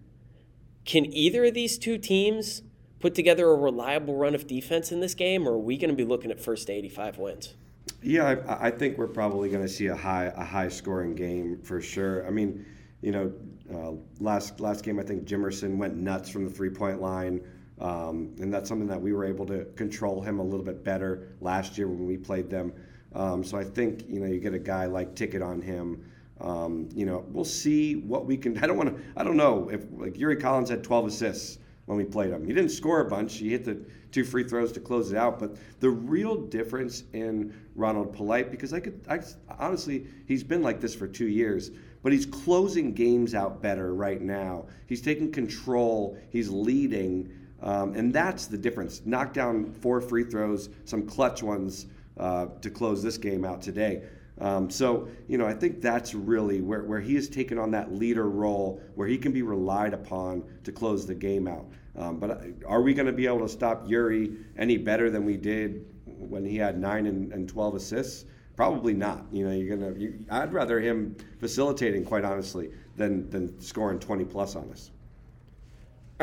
Can 0.86 1.06
either 1.14 1.46
of 1.46 1.54
these 1.54 1.78
two 1.78 1.98
teams 1.98 2.62
put 3.00 3.16
together 3.16 3.50
a 3.50 3.56
reliable 3.56 4.16
run 4.16 4.34
of 4.34 4.48
defense 4.48 4.92
in 4.92 5.00
this 5.00 5.14
game, 5.14 5.48
or 5.48 5.54
are 5.54 5.58
we 5.58 5.78
going 5.78 5.90
to 5.90 5.96
be 5.96 6.06
looking 6.06 6.32
at 6.32 6.40
first 6.40 6.68
to 6.68 6.74
85 6.74 7.18
wins? 7.18 7.54
Yeah, 8.02 8.36
I, 8.48 8.68
I 8.68 8.72
think 8.72 8.98
we're 8.98 9.08
probably 9.08 9.50
going 9.50 9.62
to 9.62 9.70
see 9.70 9.88
a 9.88 9.96
high 9.96 10.32
a 10.36 10.44
high 10.44 10.70
scoring 10.70 11.16
game 11.16 11.60
for 11.64 11.82
sure. 11.82 12.26
I 12.26 12.30
mean, 12.30 12.66
you 13.02 13.12
know, 13.12 13.34
uh, 13.74 13.92
last 14.20 14.60
last 14.60 14.84
game 14.84 15.00
I 15.00 15.04
think 15.04 15.26
Jimerson 15.26 15.78
went 15.78 15.96
nuts 15.96 16.30
from 16.30 16.46
the 16.46 16.50
three 16.50 16.70
point 16.70 17.02
line, 17.02 17.42
um, 17.84 18.34
and 18.40 18.52
that's 18.52 18.70
something 18.70 18.88
that 18.88 19.02
we 19.02 19.12
were 19.12 19.26
able 19.26 19.46
to 19.46 19.66
control 19.76 20.22
him 20.22 20.40
a 20.40 20.44
little 20.44 20.66
bit 20.66 20.84
better 20.84 21.28
last 21.42 21.78
year 21.78 21.88
when 21.88 22.08
we 22.08 22.18
played 22.18 22.50
them. 22.50 22.72
Um, 23.14 23.44
so 23.44 23.58
I 23.58 23.66
think 23.66 24.10
you 24.10 24.20
know 24.22 24.26
you 24.26 24.40
get 24.40 24.54
a 24.54 24.60
guy 24.60 24.86
like 24.86 25.16
Ticket 25.16 25.42
on 25.42 25.62
him. 25.62 26.10
Um, 26.40 26.90
you 26.96 27.06
know, 27.06 27.26
we'll 27.30 27.46
see 27.46 27.98
what 27.98 28.26
we 28.26 28.38
can. 28.38 28.58
I 28.64 28.68
don't 28.68 28.78
want 28.78 28.96
to. 28.96 29.04
I 29.18 29.24
don't 29.24 29.38
know 29.38 29.70
if 29.70 29.86
like 29.92 30.18
Yuri 30.18 30.38
Collins 30.38 30.70
had 30.70 30.84
12 30.84 31.08
assists 31.08 31.60
when 31.86 31.98
we 31.98 32.06
played 32.06 32.32
him. 32.32 32.46
He 32.46 32.54
didn't 32.54 32.72
score 32.72 33.02
a 33.02 33.06
bunch. 33.06 33.38
He 33.38 33.50
hit 33.50 33.66
the 33.66 33.78
two 34.14 34.24
free 34.24 34.46
throws 34.46 34.72
to 34.72 34.80
close 34.80 35.12
it 35.12 35.18
out. 35.18 35.38
But 35.38 35.58
the 35.82 35.90
real 35.90 36.38
difference 36.38 37.04
in 37.12 37.54
Ronald 37.76 38.14
Polite, 38.14 38.50
because 38.50 38.72
I 38.72 38.80
could, 38.80 39.02
I 39.10 39.20
honestly, 39.60 40.08
he's 40.26 40.44
been 40.44 40.62
like 40.62 40.80
this 40.80 40.96
for 40.96 41.08
two 41.08 41.28
years, 41.28 41.72
but 42.02 42.14
he's 42.14 42.26
closing 42.26 42.94
games 42.94 43.36
out 43.36 43.62
better 43.62 43.94
right 43.94 44.22
now. 44.22 44.68
He's 44.88 45.02
taking 45.02 45.34
control. 45.34 46.18
He's 46.30 46.50
leading. 46.50 47.30
Um, 47.64 47.96
and 47.96 48.14
that's 48.14 48.46
the 48.48 48.58
difference. 48.58 49.02
Knock 49.06 49.34
down 49.34 49.74
four 49.74 50.02
free 50.02 50.26
throws, 50.26 50.70
some 50.84 51.08
clutch 51.08 51.42
ones 51.42 51.88
uh, 52.18 52.48
to 52.62 52.70
close 52.70 53.02
this 53.02 53.18
game 53.18 53.46
out 53.46 53.62
today. 53.62 54.04
Um, 54.40 54.70
so, 54.70 55.08
you 55.28 55.38
know, 55.38 55.46
I 55.46 55.54
think 55.54 55.82
that's 55.82 56.14
really 56.14 56.62
where, 56.62 56.84
where 56.84 57.00
he 57.00 57.16
has 57.16 57.30
taken 57.30 57.58
on 57.58 57.72
that 57.72 57.94
leader 57.94 58.30
role 58.30 58.82
where 58.96 59.08
he 59.08 59.18
can 59.18 59.32
be 59.32 59.44
relied 59.44 59.94
upon 59.94 60.44
to 60.64 60.72
close 60.72 61.06
the 61.06 61.16
game 61.16 61.48
out. 61.48 61.66
Um, 61.96 62.20
but 62.20 62.32
uh, 62.32 62.38
are 62.68 62.82
we 62.82 62.94
going 62.94 63.06
to 63.06 63.14
be 63.14 63.28
able 63.28 63.42
to 63.42 63.50
stop 63.50 63.88
Yuri 63.88 64.36
any 64.58 64.78
better 64.78 65.10
than 65.10 65.24
we 65.24 65.38
did 65.38 65.86
when 66.06 66.44
he 66.44 66.58
had 66.58 66.80
nine 66.80 67.06
and, 67.06 67.32
and 67.32 67.48
12 67.48 67.76
assists? 67.76 68.26
Probably 68.56 68.94
not. 68.94 69.26
You 69.32 69.48
know, 69.48 69.52
you're 69.52 69.78
gonna. 69.78 69.96
I'd 70.30 70.54
rather 70.54 70.80
him 70.80 71.16
facilitating, 71.40 72.06
quite 72.06 72.24
honestly, 72.24 72.70
than 72.96 73.28
than 73.32 73.60
scoring 73.60 74.00
20 74.00 74.26
plus 74.26 74.56
on 74.56 74.70
us. 74.70 74.92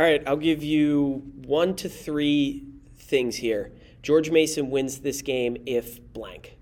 All 0.00 0.06
right, 0.06 0.22
I'll 0.26 0.38
give 0.38 0.64
you 0.64 1.22
one 1.44 1.76
to 1.76 1.86
three 1.86 2.64
things 2.96 3.36
here. 3.36 3.70
George 4.00 4.30
Mason 4.30 4.70
wins 4.70 5.00
this 5.00 5.20
game 5.20 5.58
if 5.66 6.00
blank. 6.14 6.56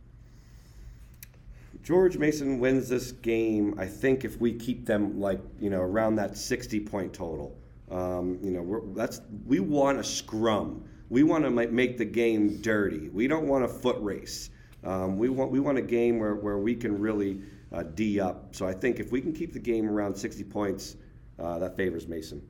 George 1.85 2.19
Mason 2.19 2.59
wins 2.59 2.89
this 2.89 3.13
game. 3.13 3.77
I 3.79 3.87
think 3.87 4.25
if 4.25 4.41
we 4.41 4.53
keep 4.53 4.87
them 4.87 5.21
like 5.21 5.41
you 5.61 5.71
know 5.71 5.81
around 5.81 6.17
that 6.17 6.37
60 6.37 6.81
point 6.81 7.13
total, 7.13 7.57
um, 7.93 8.41
you 8.43 8.51
know 8.51 8.83
that's 8.97 9.21
we 9.47 9.61
want 9.61 10.01
a 10.01 10.05
scrum. 10.05 10.83
We 11.09 11.23
want 11.23 11.45
to 11.45 11.51
make 11.53 11.97
the 11.97 12.05
game 12.05 12.61
dirty. 12.61 13.09
We 13.09 13.29
don't 13.29 13.47
want 13.47 13.65
a 13.65 13.69
foot 13.69 13.99
race. 14.01 14.51
Um, 14.83 15.17
we 15.17 15.29
want 15.29 15.53
we 15.53 15.61
want 15.61 15.79
a 15.79 15.83
game 15.83 16.19
where, 16.19 16.35
where 16.35 16.59
we 16.59 16.75
can 16.75 16.99
really 16.99 17.41
uh, 17.71 17.85
d 17.85 18.19
up. 18.19 18.57
So 18.57 18.67
I 18.67 18.73
think 18.73 18.99
if 18.99 19.13
we 19.13 19.21
can 19.21 19.33
keep 19.33 19.53
the 19.53 19.61
game 19.61 19.89
around 19.89 20.17
60 20.17 20.43
points, 20.43 20.97
uh, 21.39 21.61
that 21.61 21.77
favors 21.77 22.09
Mason. 22.09 22.43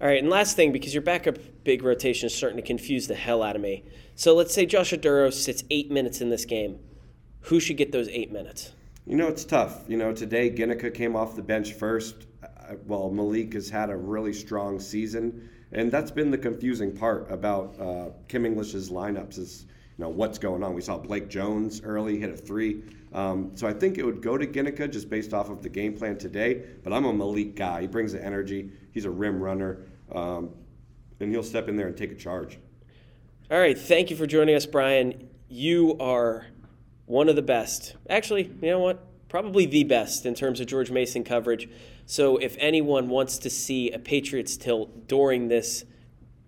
All 0.00 0.08
right, 0.08 0.18
and 0.18 0.28
last 0.28 0.56
thing, 0.56 0.72
because 0.72 0.92
your 0.92 1.02
backup 1.02 1.36
big 1.62 1.84
rotation 1.84 2.26
is 2.26 2.34
starting 2.34 2.56
to 2.56 2.66
confuse 2.66 3.06
the 3.06 3.14
hell 3.14 3.42
out 3.42 3.54
of 3.54 3.62
me. 3.62 3.84
So 4.16 4.34
let's 4.34 4.52
say 4.52 4.66
Josh 4.66 4.92
Oduro 4.92 5.32
sits 5.32 5.62
eight 5.70 5.90
minutes 5.90 6.20
in 6.20 6.28
this 6.28 6.44
game 6.44 6.80
who 7.42 7.60
should 7.60 7.76
get 7.76 7.92
those 7.92 8.08
eight 8.08 8.32
minutes? 8.32 8.72
You 9.06 9.16
know, 9.16 9.28
it's 9.28 9.44
tough. 9.44 9.82
You 9.88 9.96
know, 9.96 10.12
today 10.12 10.50
Ginika 10.50 10.92
came 10.94 11.16
off 11.16 11.36
the 11.36 11.42
bench 11.42 11.72
first. 11.74 12.26
Well, 12.86 13.10
Malik 13.10 13.52
has 13.54 13.68
had 13.68 13.90
a 13.90 13.96
really 13.96 14.32
strong 14.32 14.78
season, 14.78 15.48
and 15.72 15.90
that's 15.90 16.10
been 16.10 16.30
the 16.30 16.38
confusing 16.38 16.96
part 16.96 17.30
about 17.30 17.78
uh, 17.80 18.10
Kim 18.28 18.46
English's 18.46 18.90
lineups. 18.90 19.38
Is 19.38 19.66
you 19.98 20.04
know 20.04 20.08
what's 20.08 20.38
going 20.38 20.62
on. 20.62 20.72
We 20.72 20.80
saw 20.80 20.96
Blake 20.96 21.28
Jones 21.28 21.82
early 21.82 22.18
hit 22.18 22.30
a 22.30 22.36
three. 22.36 22.82
Um, 23.12 23.50
so 23.56 23.66
I 23.66 23.74
think 23.74 23.98
it 23.98 24.06
would 24.06 24.22
go 24.22 24.38
to 24.38 24.46
Ginika 24.46 24.90
just 24.90 25.10
based 25.10 25.34
off 25.34 25.50
of 25.50 25.62
the 25.62 25.68
game 25.68 25.94
plan 25.94 26.16
today. 26.16 26.62
But 26.82 26.92
I'm 26.92 27.04
a 27.04 27.12
Malik 27.12 27.56
guy. 27.56 27.82
He 27.82 27.86
brings 27.88 28.12
the 28.12 28.24
energy. 28.24 28.70
He's 28.92 29.04
a 29.04 29.10
rim 29.10 29.42
runner, 29.42 29.78
um, 30.14 30.50
and 31.20 31.30
he'll 31.30 31.42
step 31.42 31.68
in 31.68 31.76
there 31.76 31.88
and 31.88 31.96
take 31.96 32.12
a 32.12 32.14
charge. 32.14 32.58
All 33.50 33.58
right, 33.58 33.76
thank 33.76 34.10
you 34.10 34.16
for 34.16 34.26
joining 34.26 34.54
us, 34.54 34.66
Bryan. 34.66 35.28
You 35.48 35.96
are 35.98 36.46
one 37.06 37.28
of 37.28 37.36
the 37.36 37.42
best. 37.42 37.96
Actually, 38.08 38.44
you 38.44 38.70
know 38.70 38.78
what? 38.78 39.04
Probably 39.28 39.66
the 39.66 39.84
best 39.84 40.26
in 40.26 40.34
terms 40.34 40.60
of 40.60 40.66
George 40.66 40.90
Mason 40.90 41.24
coverage. 41.24 41.68
So 42.06 42.36
if 42.36 42.56
anyone 42.58 43.08
wants 43.08 43.38
to 43.38 43.50
see 43.50 43.90
a 43.90 43.98
Patriots 43.98 44.56
tilt 44.56 45.08
during 45.08 45.48
this 45.48 45.84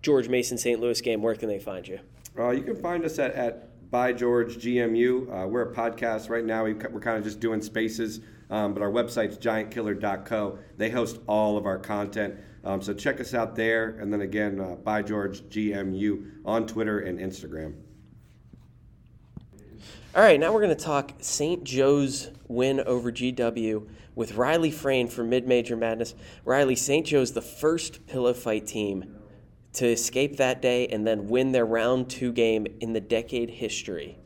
George 0.01 0.29
Mason 0.29 0.57
St. 0.57 0.79
Louis 0.79 1.01
game, 1.01 1.21
where 1.21 1.35
can 1.35 1.49
they 1.49 1.59
find 1.59 1.87
you? 1.87 1.99
Uh, 2.37 2.51
you 2.51 2.63
can 2.63 2.75
find 2.75 3.03
us 3.05 3.17
at, 3.17 3.33
at 3.33 3.89
by 3.89 4.11
George 4.11 4.57
GMU. 4.57 5.31
Uh, 5.31 5.47
we're 5.47 5.71
a 5.71 5.73
podcast 5.73 6.29
right 6.29 6.43
now. 6.43 6.65
We, 6.65 6.71
are 6.71 6.99
kind 6.99 7.17
of 7.17 7.23
just 7.23 7.39
doing 7.39 7.61
spaces, 7.61 8.19
um, 8.49 8.73
but 8.73 8.81
our 8.81 8.91
website's 8.91 9.37
giantkiller.co. 9.37 10.59
They 10.77 10.89
host 10.89 11.19
all 11.27 11.57
of 11.57 11.65
our 11.65 11.79
content. 11.79 12.35
Um, 12.63 12.81
so 12.81 12.93
check 12.93 13.19
us 13.19 13.33
out 13.33 13.55
there. 13.55 13.97
And 13.99 14.11
then 14.11 14.21
again, 14.21 14.59
uh, 14.59 14.75
by 14.75 15.01
George 15.01 15.41
GMU 15.43 16.31
on 16.45 16.67
Twitter 16.67 16.99
and 16.99 17.19
Instagram. 17.19 17.75
All 20.15 20.21
right, 20.21 20.39
now 20.39 20.53
we're 20.53 20.61
going 20.61 20.75
to 20.75 20.83
talk 20.83 21.11
St. 21.19 21.63
Joe's 21.63 22.29
win 22.47 22.79
over 22.79 23.11
GW 23.11 23.87
with 24.15 24.35
Riley 24.35 24.71
Frain 24.71 25.07
for 25.07 25.23
Mid 25.23 25.45
Major 25.45 25.75
Madness. 25.75 26.15
Riley, 26.45 26.75
St. 26.75 27.05
Joe's 27.05 27.33
the 27.33 27.41
first 27.41 28.07
pillow 28.07 28.33
fight 28.33 28.65
team 28.65 29.17
to 29.73 29.85
escape 29.85 30.37
that 30.37 30.61
day 30.61 30.87
and 30.87 31.05
then 31.05 31.27
win 31.27 31.51
their 31.51 31.65
round 31.65 32.09
two 32.09 32.31
game 32.31 32.65
in 32.79 32.93
the 32.93 33.01
decade 33.01 33.49
history 33.49 34.17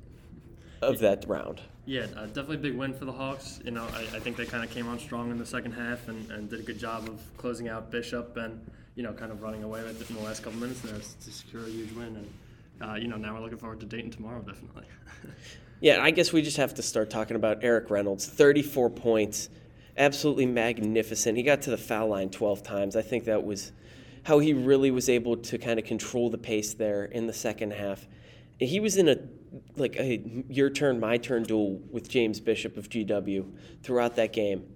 of 0.82 1.00
that 1.00 1.28
round. 1.28 1.62
Yeah, 1.90 2.06
uh, 2.16 2.28
definitely 2.28 2.58
a 2.58 2.60
big 2.60 2.76
win 2.76 2.94
for 2.94 3.06
the 3.06 3.12
Hawks. 3.12 3.60
You 3.66 3.72
know, 3.72 3.88
I, 3.96 4.02
I 4.02 4.20
think 4.20 4.38
they 4.38 4.46
kind 4.46 4.64
of 4.64 4.70
came 4.70 4.88
on 4.88 5.00
strong 5.00 5.32
in 5.32 5.40
the 5.40 5.46
second 5.46 5.72
half 5.72 6.08
and, 6.08 6.30
and, 6.30 6.48
did 6.48 6.60
a 6.60 6.62
good 6.62 6.78
job 6.78 7.10
of 7.10 7.20
closing 7.36 7.68
out 7.68 7.90
Bishop 7.90 8.38
and, 8.38 8.64
you 8.94 9.02
know, 9.02 9.12
kind 9.12 9.32
of 9.32 9.42
running 9.42 9.64
away 9.64 9.82
with 9.82 10.00
it 10.00 10.08
in 10.08 10.16
the 10.16 10.22
last 10.22 10.44
couple 10.44 10.60
minutes 10.60 10.82
there 10.82 10.94
to 10.94 11.32
secure 11.32 11.64
a 11.64 11.68
huge 11.68 11.92
win. 11.94 12.16
And, 12.16 12.34
uh, 12.80 12.94
you 12.94 13.08
know, 13.08 13.18
now 13.18 13.34
we're 13.34 13.40
looking 13.40 13.58
forward 13.58 13.80
to 13.80 13.88
Dayton 13.88 14.12
tomorrow, 14.12 14.40
definitely. 14.40 14.84
yeah, 15.80 16.04
I 16.04 16.12
guess 16.12 16.32
we 16.32 16.44
just 16.44 16.58
have 16.58 16.76
to 16.76 16.84
start 16.84 17.10
talking 17.10 17.36
about 17.36 17.64
Erik 17.64 17.90
Reynolds. 17.90 18.28
34 18.28 18.92
points, 18.92 19.50
absolutely 19.98 20.46
magnificent. 20.46 21.38
He 21.38 21.44
got 21.44 21.64
to 21.64 21.72
the 21.72 21.78
foul 21.78 22.10
line 22.10 22.30
12 22.30 22.62
times. 22.62 22.96
I 22.96 23.02
think 23.02 23.24
that 23.24 23.44
was 23.44 23.72
how 24.22 24.38
he 24.38 24.54
really 24.54 24.92
was 24.92 25.10
able 25.10 25.38
to 25.38 25.58
kind 25.58 25.80
of 25.80 25.86
control 25.86 26.30
the 26.30 26.38
pace 26.38 26.76
there 26.76 27.06
in 27.06 27.26
the 27.26 27.34
second 27.34 27.74
half. 27.74 28.06
He 28.60 28.80
was 28.80 28.96
in 28.96 29.10
a 29.10 29.18
like 29.76 29.96
a 29.98 30.44
your 30.50 30.70
turn, 30.70 31.00
my 31.00 31.18
turn 31.18 31.44
duel 31.44 31.82
with 31.90 32.10
James 32.10 32.40
Bishop 32.40 32.78
of 32.78 32.90
GW 32.90 33.52
throughout 33.84 34.16
that 34.16 34.34
game. 34.34 34.76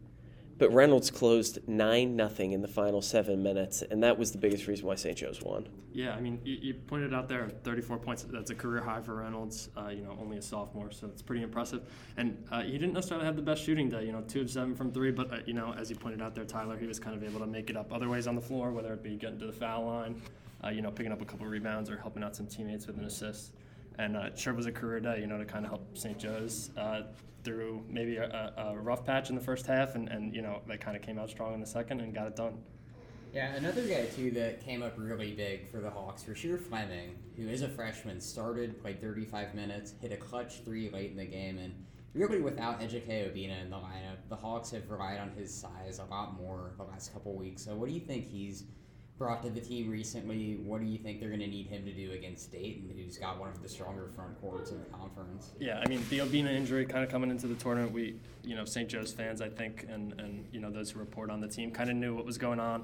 But 0.57 0.71
Reynolds 0.71 1.09
closed 1.09 1.59
nine 1.67 2.15
nothing 2.15 2.51
in 2.51 2.61
the 2.61 2.67
final 2.67 3.01
seven 3.01 3.41
minutes, 3.41 3.81
and 3.81 4.03
that 4.03 4.17
was 4.17 4.31
the 4.31 4.37
biggest 4.37 4.67
reason 4.67 4.85
why 4.85 4.95
St. 4.95 5.17
Joe's 5.17 5.41
won. 5.41 5.67
Yeah, 5.91 6.13
I 6.13 6.21
mean, 6.21 6.39
you, 6.43 6.57
you 6.61 6.73
pointed 6.75 7.13
out 7.13 7.27
there 7.27 7.49
34 7.63 7.97
points. 7.97 8.25
That's 8.29 8.51
a 8.51 8.55
career 8.55 8.81
high 8.81 9.01
for 9.01 9.15
Reynolds. 9.15 9.69
Uh, 9.75 9.89
you 9.89 10.03
know, 10.03 10.15
only 10.21 10.37
a 10.37 10.41
sophomore, 10.41 10.91
so 10.91 11.07
it's 11.07 11.21
pretty 11.21 11.43
impressive. 11.43 11.81
And 12.17 12.43
uh, 12.51 12.61
he 12.61 12.73
didn't 12.73 12.93
necessarily 12.93 13.25
have 13.25 13.35
the 13.35 13.41
best 13.41 13.63
shooting 13.63 13.89
day. 13.89 14.05
You 14.05 14.11
know, 14.11 14.21
two 14.21 14.41
of 14.41 14.49
seven 14.49 14.75
from 14.75 14.91
three, 14.91 15.11
but 15.11 15.33
uh, 15.33 15.37
you 15.45 15.53
know, 15.53 15.73
as 15.77 15.89
you 15.89 15.95
pointed 15.95 16.21
out 16.21 16.35
there, 16.35 16.45
Tyler, 16.45 16.77
he 16.77 16.85
was 16.85 16.99
kind 16.99 17.15
of 17.15 17.23
able 17.23 17.39
to 17.39 17.47
make 17.47 17.69
it 17.69 17.75
up 17.75 17.91
other 17.91 18.07
ways 18.07 18.27
on 18.27 18.35
the 18.35 18.41
floor, 18.41 18.71
whether 18.71 18.93
it 18.93 19.03
be 19.03 19.15
getting 19.15 19.39
to 19.39 19.47
the 19.47 19.51
foul 19.51 19.85
line, 19.85 20.21
uh, 20.63 20.69
you 20.69 20.81
know, 20.81 20.91
picking 20.91 21.11
up 21.11 21.21
a 21.21 21.25
couple 21.25 21.47
rebounds 21.47 21.89
or 21.89 21.97
helping 21.97 22.23
out 22.23 22.35
some 22.35 22.45
teammates 22.45 22.85
with 22.85 22.97
an 22.97 23.05
assist 23.05 23.53
and 23.99 24.17
uh, 24.17 24.21
it 24.21 24.37
sure 24.37 24.53
was 24.53 24.65
a 24.65 24.71
career 24.71 24.99
day, 24.99 25.19
you 25.19 25.27
know, 25.27 25.37
to 25.37 25.45
kind 25.45 25.65
of 25.65 25.71
help 25.71 25.97
St. 25.97 26.17
Joe's 26.17 26.71
uh, 26.77 27.03
through 27.43 27.83
maybe 27.89 28.17
a, 28.17 28.53
a, 28.57 28.77
rough 28.79 29.05
patch 29.05 29.29
in 29.29 29.35
the 29.35 29.41
first 29.41 29.65
half, 29.65 29.95
and, 29.95 30.07
and 30.09 30.33
you 30.33 30.41
know 30.41 30.61
they 30.67 30.77
kind 30.77 30.95
of 30.95 31.03
came 31.03 31.19
out 31.19 31.29
strong 31.29 31.53
in 31.53 31.59
the 31.59 31.67
second 31.67 32.01
and 32.01 32.13
got 32.13 32.27
it 32.27 32.35
done. 32.35 32.57
Yeah, 33.33 33.55
another 33.55 33.81
guy 33.81 34.05
too 34.05 34.31
that 34.31 34.63
came 34.63 34.83
up 34.83 34.93
really 34.95 35.31
big 35.31 35.67
for 35.69 35.77
the 35.77 35.89
Hawks, 35.89 36.23
Rasheer 36.23 36.61
Fleming, 36.61 37.17
who 37.35 37.47
is 37.47 37.63
a 37.63 37.67
freshman, 37.67 38.21
started 38.21 38.79
played 38.81 39.01
35 39.01 39.55
minutes, 39.55 39.95
hit 39.99 40.11
a 40.11 40.17
clutch 40.17 40.63
three 40.63 40.89
late 40.91 41.11
in 41.11 41.17
the 41.17 41.25
game, 41.25 41.57
and 41.57 41.73
really 42.13 42.39
without 42.39 42.79
Ejike 42.79 43.07
Obinna 43.07 43.59
in 43.61 43.71
the 43.71 43.75
lineup, 43.75 44.17
the 44.29 44.35
Hawks 44.35 44.69
have 44.69 44.87
relied 44.89 45.19
on 45.19 45.31
his 45.31 45.53
size 45.53 45.99
a 45.99 46.05
lot 46.05 46.37
more 46.39 46.73
the 46.77 46.83
last 46.83 47.11
couple 47.11 47.35
weeks. 47.35 47.65
So 47.65 47.73
what 47.73 47.89
do 47.89 47.95
you 47.95 48.01
think 48.01 48.23
he's 48.23 48.65
brought 49.23 49.41
to 49.41 49.49
the 49.49 49.61
team 49.61 49.89
recently. 49.89 50.59
What 50.65 50.81
do 50.81 50.85
you 50.85 50.97
think 50.97 51.21
they're 51.21 51.29
going 51.29 51.39
to 51.39 51.47
need 51.47 51.67
him 51.67 51.85
to 51.85 51.93
do 51.93 52.11
against 52.11 52.51
Dayton, 52.51 52.93
who's 52.93 53.17
got 53.17 53.39
one 53.39 53.47
of 53.47 53.61
the 53.61 53.69
stronger 53.69 54.09
front 54.13 54.39
courts 54.41 54.71
in 54.71 54.79
the 54.79 54.85
conference? 54.85 55.51
Yeah, 55.61 55.79
I 55.79 55.87
mean 55.87 56.03
the 56.09 56.19
Obinna 56.19 56.53
injury 56.53 56.85
kind 56.85 57.05
of 57.05 57.09
coming 57.09 57.29
into 57.29 57.47
the 57.47 57.55
tournament. 57.55 57.93
We, 57.93 58.17
you 58.43 58.53
know, 58.53 58.65
St. 58.65 58.89
Joe's 58.89 59.13
fans, 59.13 59.39
I 59.39 59.47
think, 59.47 59.85
and 59.89 60.11
and 60.19 60.45
you 60.51 60.59
know 60.59 60.69
those 60.69 60.91
who 60.91 60.99
report 60.99 61.29
on 61.29 61.39
the 61.39 61.47
team 61.47 61.71
kind 61.71 61.89
of 61.89 61.95
knew 61.95 62.13
what 62.13 62.25
was 62.25 62.37
going 62.37 62.59
on. 62.59 62.83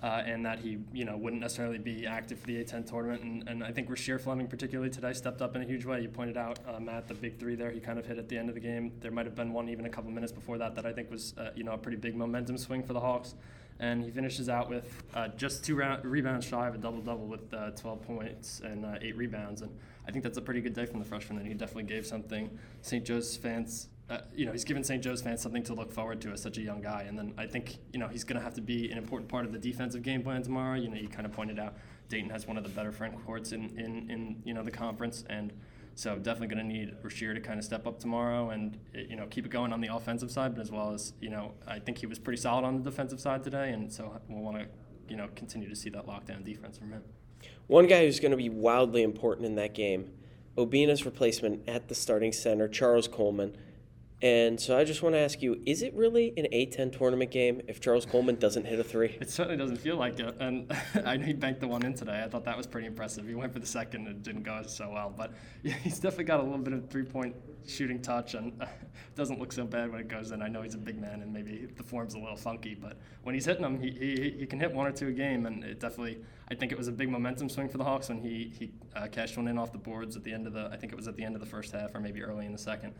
Uh, 0.00 0.22
and 0.24 0.46
that 0.46 0.60
he, 0.60 0.78
you 0.92 1.04
know, 1.04 1.16
wouldn't 1.16 1.42
necessarily 1.42 1.76
be 1.76 2.06
active 2.06 2.38
for 2.38 2.46
the 2.46 2.62
A10 2.62 2.88
tournament. 2.88 3.20
And, 3.20 3.48
and 3.48 3.64
I 3.64 3.72
think 3.72 3.90
Rasheer 3.90 4.20
Fleming, 4.20 4.46
particularly 4.46 4.90
today, 4.90 5.12
stepped 5.12 5.42
up 5.42 5.56
in 5.56 5.62
a 5.62 5.64
huge 5.64 5.84
way. 5.84 6.00
You 6.00 6.08
pointed 6.08 6.36
out, 6.36 6.60
uh, 6.68 6.78
Matt, 6.78 7.08
the 7.08 7.14
big 7.14 7.36
three 7.40 7.56
there. 7.56 7.72
He 7.72 7.80
kind 7.80 7.98
of 7.98 8.06
hit 8.06 8.16
at 8.16 8.28
the 8.28 8.38
end 8.38 8.48
of 8.48 8.54
the 8.54 8.60
game. 8.60 8.92
There 9.00 9.10
might 9.10 9.26
have 9.26 9.34
been 9.34 9.52
one 9.52 9.68
even 9.68 9.86
a 9.86 9.88
couple 9.88 10.12
minutes 10.12 10.30
before 10.30 10.56
that 10.58 10.76
that 10.76 10.86
I 10.86 10.92
think 10.92 11.10
was, 11.10 11.34
uh, 11.36 11.50
you 11.56 11.64
know, 11.64 11.72
a 11.72 11.78
pretty 11.78 11.98
big 11.98 12.14
momentum 12.14 12.58
swing 12.58 12.84
for 12.84 12.92
the 12.92 13.00
Hawks 13.00 13.34
and 13.80 14.02
he 14.02 14.10
finishes 14.10 14.48
out 14.48 14.68
with 14.68 15.02
uh, 15.14 15.28
just 15.28 15.64
two 15.64 15.76
round, 15.76 16.04
rebounds 16.04 16.46
shy 16.46 16.66
of 16.66 16.74
a 16.74 16.78
double 16.78 17.00
double 17.00 17.26
with 17.26 17.52
uh, 17.54 17.70
12 17.70 18.02
points 18.02 18.60
and 18.64 18.84
uh, 18.84 18.94
eight 19.00 19.16
rebounds. 19.16 19.62
And 19.62 19.70
I 20.06 20.10
think 20.10 20.24
that's 20.24 20.38
a 20.38 20.42
pretty 20.42 20.60
good 20.60 20.74
day 20.74 20.86
from 20.86 20.98
the 20.98 21.04
freshman, 21.04 21.38
and 21.38 21.46
he 21.46 21.54
definitely 21.54 21.84
gave 21.84 22.06
something 22.06 22.50
St. 22.82 23.04
Joe's 23.04 23.36
fans. 23.36 23.88
Uh, 24.10 24.20
you 24.34 24.46
know, 24.46 24.52
he's 24.52 24.64
given 24.64 24.82
St. 24.82 25.02
Joe's 25.02 25.20
fans 25.20 25.42
something 25.42 25.62
to 25.64 25.74
look 25.74 25.92
forward 25.92 26.20
to 26.22 26.32
as 26.32 26.40
such 26.40 26.56
a 26.56 26.62
young 26.62 26.80
guy. 26.80 27.02
And 27.02 27.18
then 27.18 27.34
I 27.36 27.46
think, 27.46 27.76
you 27.92 27.98
know, 27.98 28.08
he's 28.08 28.24
going 28.24 28.38
to 28.38 28.42
have 28.42 28.54
to 28.54 28.62
be 28.62 28.90
an 28.90 28.96
important 28.96 29.28
part 29.28 29.44
of 29.44 29.52
the 29.52 29.58
defensive 29.58 30.02
game 30.02 30.22
plan 30.22 30.42
tomorrow. 30.42 30.78
You 30.78 30.88
know, 30.88 30.96
you 30.96 31.08
kind 31.08 31.26
of 31.26 31.32
pointed 31.32 31.58
out 31.58 31.74
Dayton 32.08 32.30
has 32.30 32.46
one 32.46 32.56
of 32.56 32.62
the 32.62 32.70
better 32.70 32.90
front 32.90 33.22
courts 33.26 33.52
in, 33.52 33.64
in, 33.78 34.10
in 34.10 34.42
you 34.44 34.54
know, 34.54 34.62
the 34.62 34.70
conference. 34.70 35.24
And 35.28 35.52
so 35.98 36.14
definitely 36.14 36.46
going 36.46 36.64
to 36.64 36.72
need 36.72 36.94
Rasheer 37.02 37.34
to 37.34 37.40
kind 37.40 37.58
of 37.58 37.64
step 37.64 37.84
up 37.84 37.98
tomorrow 37.98 38.50
and 38.50 38.78
eh, 38.94 39.02
you 39.10 39.16
know 39.16 39.26
keep 39.26 39.44
it 39.44 39.48
going 39.50 39.72
on 39.72 39.80
the 39.80 39.92
offensive 39.92 40.30
side, 40.30 40.54
but 40.54 40.60
as 40.60 40.70
well 40.70 40.92
as 40.92 41.12
you 41.20 41.28
know 41.28 41.54
I 41.66 41.80
think 41.80 41.98
he 41.98 42.06
was 42.06 42.20
pretty 42.20 42.40
solid 42.40 42.64
on 42.64 42.76
the 42.76 42.88
defensive 42.88 43.18
side 43.18 43.42
today, 43.42 43.72
and 43.72 43.92
so 43.92 44.12
we'll 44.28 44.40
want 44.40 44.58
to 44.58 44.66
you 45.08 45.16
know 45.16 45.28
continue 45.34 45.68
to 45.68 45.74
see 45.74 45.90
that 45.90 46.06
lockdown 46.06 46.44
defense 46.44 46.78
from 46.78 46.92
him. 46.92 47.02
One 47.66 47.88
guy 47.88 48.06
who's 48.06 48.20
going 48.20 48.30
to 48.30 48.36
be 48.36 48.48
wildly 48.48 49.02
important 49.02 49.46
in 49.46 49.56
that 49.56 49.74
game, 49.74 50.12
Obinna's 50.56 51.04
replacement 51.04 51.68
at 51.68 51.88
the 51.88 51.96
starting 51.96 52.32
center, 52.32 52.68
Charles 52.68 53.08
Coleman. 53.08 53.56
And 54.20 54.60
so 54.60 54.76
I 54.76 54.82
just 54.82 55.00
want 55.00 55.14
to 55.14 55.18
ask 55.20 55.40
you: 55.42 55.60
Is 55.64 55.82
it 55.82 55.94
really 55.94 56.32
an 56.36 56.46
A10 56.52 56.96
tournament 56.96 57.30
game 57.30 57.62
if 57.68 57.80
Charles 57.80 58.04
Coleman 58.04 58.34
doesn't 58.34 58.64
hit 58.64 58.80
a 58.80 58.84
three? 58.84 59.16
It 59.20 59.30
certainly 59.30 59.56
doesn't 59.56 59.76
feel 59.76 59.96
like 59.96 60.18
it. 60.18 60.34
And 60.40 60.72
I 61.06 61.16
know 61.16 61.24
he 61.24 61.32
banked 61.32 61.60
the 61.60 61.68
one 61.68 61.84
in 61.84 61.94
today. 61.94 62.22
I 62.24 62.28
thought 62.28 62.44
that 62.44 62.56
was 62.56 62.66
pretty 62.66 62.88
impressive. 62.88 63.28
He 63.28 63.36
went 63.36 63.52
for 63.52 63.60
the 63.60 63.66
second 63.66 64.08
and 64.08 64.16
it 64.16 64.22
didn't 64.24 64.42
go 64.42 64.60
so 64.66 64.90
well, 64.90 65.14
but 65.16 65.34
he's 65.62 66.00
definitely 66.00 66.24
got 66.24 66.40
a 66.40 66.42
little 66.42 66.58
bit 66.58 66.72
of 66.72 66.90
three-point 66.90 67.36
shooting 67.68 68.00
touch, 68.00 68.34
and 68.34 68.60
doesn't 69.14 69.38
look 69.38 69.52
so 69.52 69.64
bad 69.64 69.92
when 69.92 70.00
it 70.00 70.08
goes 70.08 70.32
in. 70.32 70.42
I 70.42 70.48
know 70.48 70.62
he's 70.62 70.74
a 70.74 70.78
big 70.78 71.00
man, 71.00 71.22
and 71.22 71.32
maybe 71.32 71.68
the 71.76 71.82
form's 71.82 72.14
a 72.14 72.18
little 72.18 72.36
funky, 72.36 72.74
but 72.74 72.96
when 73.22 73.34
he's 73.34 73.44
hitting 73.44 73.62
them, 73.62 73.80
he, 73.80 73.90
he, 73.90 74.34
he 74.40 74.46
can 74.46 74.58
hit 74.58 74.72
one 74.72 74.86
or 74.86 74.92
two 74.92 75.08
a 75.08 75.12
game, 75.12 75.46
and 75.46 75.62
it 75.62 75.78
definitely. 75.78 76.18
I 76.50 76.54
think 76.54 76.72
it 76.72 76.78
was 76.78 76.88
a 76.88 76.92
big 76.92 77.10
momentum 77.10 77.50
swing 77.50 77.68
for 77.68 77.76
the 77.76 77.84
Hawks 77.84 78.08
when 78.08 78.18
he 78.18 78.52
he 78.58 78.72
uh, 78.96 79.06
cashed 79.06 79.36
one 79.36 79.46
in 79.48 79.58
off 79.58 79.70
the 79.70 79.78
boards 79.78 80.16
at 80.16 80.24
the 80.24 80.32
end 80.32 80.46
of 80.46 80.54
the. 80.54 80.70
I 80.72 80.76
think 80.76 80.92
it 80.92 80.96
was 80.96 81.06
at 81.06 81.16
the 81.16 81.24
end 81.24 81.34
of 81.34 81.40
the 81.40 81.46
first 81.46 81.72
half 81.72 81.94
or 81.94 82.00
maybe 82.00 82.22
early 82.22 82.46
in 82.46 82.52
the 82.52 82.58
second. 82.58 82.94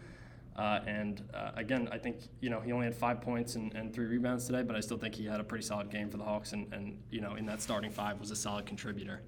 Uh, 0.58 0.80
and 0.88 1.22
uh, 1.32 1.52
again, 1.54 1.88
I 1.92 1.98
think 1.98 2.16
you 2.40 2.50
know 2.50 2.60
he 2.60 2.72
only 2.72 2.86
had 2.86 2.94
five 2.94 3.20
points 3.20 3.54
and, 3.54 3.72
and, 3.74 3.94
three 3.94 4.06
rebounds 4.06 4.44
today, 4.44 4.64
but 4.64 4.74
I 4.74 4.80
still 4.80 4.98
think 4.98 5.14
he 5.14 5.24
had 5.24 5.38
a 5.38 5.44
pretty 5.44 5.64
solid 5.64 5.88
game 5.88 6.10
for 6.10 6.16
the 6.16 6.24
Hawks, 6.24 6.52
and, 6.52 6.72
and 6.74 6.98
you 7.10 7.20
know 7.20 7.36
in 7.36 7.46
that 7.46 7.62
starting 7.62 7.92
five 7.92 8.18
was 8.18 8.32
a 8.32 8.36
solid 8.36 8.66
contributor. 8.66 9.22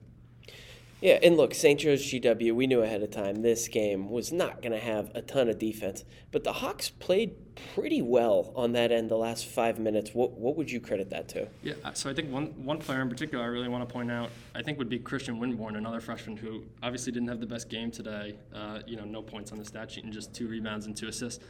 Yeah, 1.01 1.19
and 1.23 1.37
look, 1.37 1.55
St. 1.55 1.81
Joe's 1.81 2.03
GW, 2.03 2.53
we 2.53 2.67
knew 2.67 2.83
ahead 2.83 3.03
of 3.03 3.11
time 3.11 3.41
this 3.41 3.69
game 3.69 4.11
was 4.11 4.33
not 4.33 4.61
going 4.61 4.73
to 4.73 4.79
have 4.79 5.11
a 5.15 5.23
ton 5.23 5.49
of 5.49 5.59
defense, 5.59 6.05
but 6.31 6.45
the 6.45 6.53
Hawks 6.53 6.91
played 6.91 7.37
pretty 7.75 8.03
well 8.03 8.53
on 8.55 8.73
that 8.73 8.93
end 8.93 9.11
the 9.11 9.17
last 9.17 9.47
five 9.47 9.79
minutes. 9.79 10.11
What 10.13 10.33
what 10.33 10.57
would 10.57 10.71
you 10.71 10.79
credit 10.79 11.09
that 11.11 11.29
to? 11.31 11.49
Yeah, 11.63 11.75
uh, 11.85 11.95
so 11.95 12.11
I 12.11 12.15
think 12.15 12.31
one 12.31 12.49
one 12.65 12.79
player 12.79 13.01
in 13.01 13.09
particular 13.09 13.43
I 13.43 13.49
really 13.49 13.69
want 13.69 13.89
to 13.89 13.93
point 13.93 14.11
out, 14.11 14.31
I 14.55 14.63
think 14.63 14.79
would 14.79 14.91
be 14.91 14.99
Christian 14.99 15.39
Winborne, 15.39 15.77
another 15.77 16.01
freshman 16.01 16.37
who 16.37 16.65
obviously 16.83 17.13
didn't 17.13 17.29
have 17.29 17.41
the 17.41 17.47
best 17.47 17.71
game 17.71 17.91
today. 17.91 18.35
Uh, 18.55 18.81
you 18.87 18.97
know, 18.97 19.05
no 19.05 19.23
points 19.23 19.53
on 19.53 19.59
the 19.59 19.65
stat 19.65 19.91
sheet 19.91 20.05
and 20.05 20.13
just 20.13 20.35
two 20.35 20.49
rebounds 20.49 20.85
and 20.85 20.95
two 20.95 21.09
assists. 21.09 21.43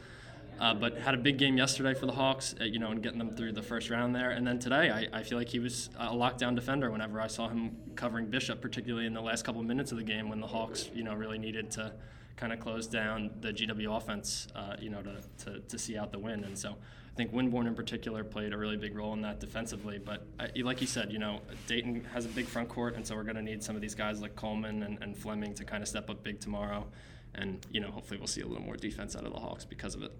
Uh, 0.61 0.75
but 0.75 0.95
had 0.99 1.15
a 1.15 1.17
big 1.17 1.39
game 1.39 1.57
yesterday 1.57 1.95
for 1.95 2.05
the 2.05 2.11
Hawks, 2.11 2.53
uh, 2.61 2.63
you 2.65 2.77
know, 2.77 2.91
and 2.91 3.01
getting 3.01 3.17
them 3.17 3.31
through 3.31 3.51
the 3.51 3.63
first 3.63 3.89
round 3.89 4.13
there. 4.13 4.29
And 4.29 4.45
then 4.45 4.59
today, 4.59 4.91
I, 4.91 5.07
I 5.11 5.23
feel 5.23 5.39
like 5.39 5.49
he 5.49 5.57
was 5.57 5.89
a 5.97 6.13
lockdown 6.13 6.53
defender 6.53 6.91
whenever 6.91 7.19
I 7.19 7.25
saw 7.25 7.47
him 7.47 7.75
covering 7.95 8.27
Bishop, 8.27 8.61
particularly 8.61 9.07
in 9.07 9.13
the 9.15 9.21
last 9.21 9.43
couple 9.43 9.59
of 9.59 9.65
minutes 9.65 9.91
of 9.91 9.97
the 9.97 10.03
game 10.03 10.29
when 10.29 10.39
the 10.39 10.45
Hawks, 10.45 10.91
you 10.93 11.03
know, 11.03 11.15
really 11.15 11.39
needed 11.39 11.71
to 11.71 11.91
kind 12.35 12.53
of 12.53 12.59
close 12.59 12.85
down 12.85 13.31
the 13.41 13.51
GW 13.51 13.97
offense, 13.97 14.49
uh, 14.53 14.75
you 14.79 14.91
know, 14.91 15.01
to, 15.01 15.45
to, 15.45 15.59
to 15.61 15.79
see 15.79 15.97
out 15.97 16.11
the 16.11 16.19
win. 16.19 16.43
And 16.43 16.55
so 16.55 16.69
I 16.69 17.15
think 17.15 17.33
Winborne 17.33 17.65
in 17.65 17.73
particular 17.73 18.23
played 18.23 18.53
a 18.53 18.57
really 18.57 18.77
big 18.77 18.95
role 18.95 19.13
in 19.13 19.21
that 19.21 19.39
defensively. 19.39 19.97
But 19.97 20.27
uh, 20.39 20.45
like 20.57 20.79
you 20.79 20.85
said, 20.85 21.11
you 21.11 21.17
know, 21.17 21.41
Dayton 21.65 22.03
has 22.13 22.25
a 22.25 22.29
big 22.29 22.45
front 22.45 22.69
court, 22.69 22.95
and 22.95 23.07
so 23.07 23.15
we're 23.15 23.23
going 23.23 23.35
to 23.35 23.41
need 23.41 23.63
some 23.63 23.75
of 23.75 23.81
these 23.81 23.95
guys 23.95 24.21
like 24.21 24.35
Coleman 24.35 24.83
and, 24.83 25.01
and 25.01 25.17
Fleming 25.17 25.55
to 25.55 25.65
kind 25.65 25.81
of 25.81 25.89
step 25.89 26.07
up 26.11 26.23
big 26.23 26.39
tomorrow. 26.39 26.85
And, 27.33 27.65
you 27.71 27.79
know, 27.79 27.89
hopefully 27.89 28.19
we'll 28.19 28.27
see 28.27 28.41
a 28.41 28.45
little 28.45 28.63
more 28.63 28.75
defense 28.75 29.15
out 29.15 29.25
of 29.25 29.33
the 29.33 29.39
Hawks 29.39 29.65
because 29.65 29.95
of 29.95 30.03
it. 30.03 30.11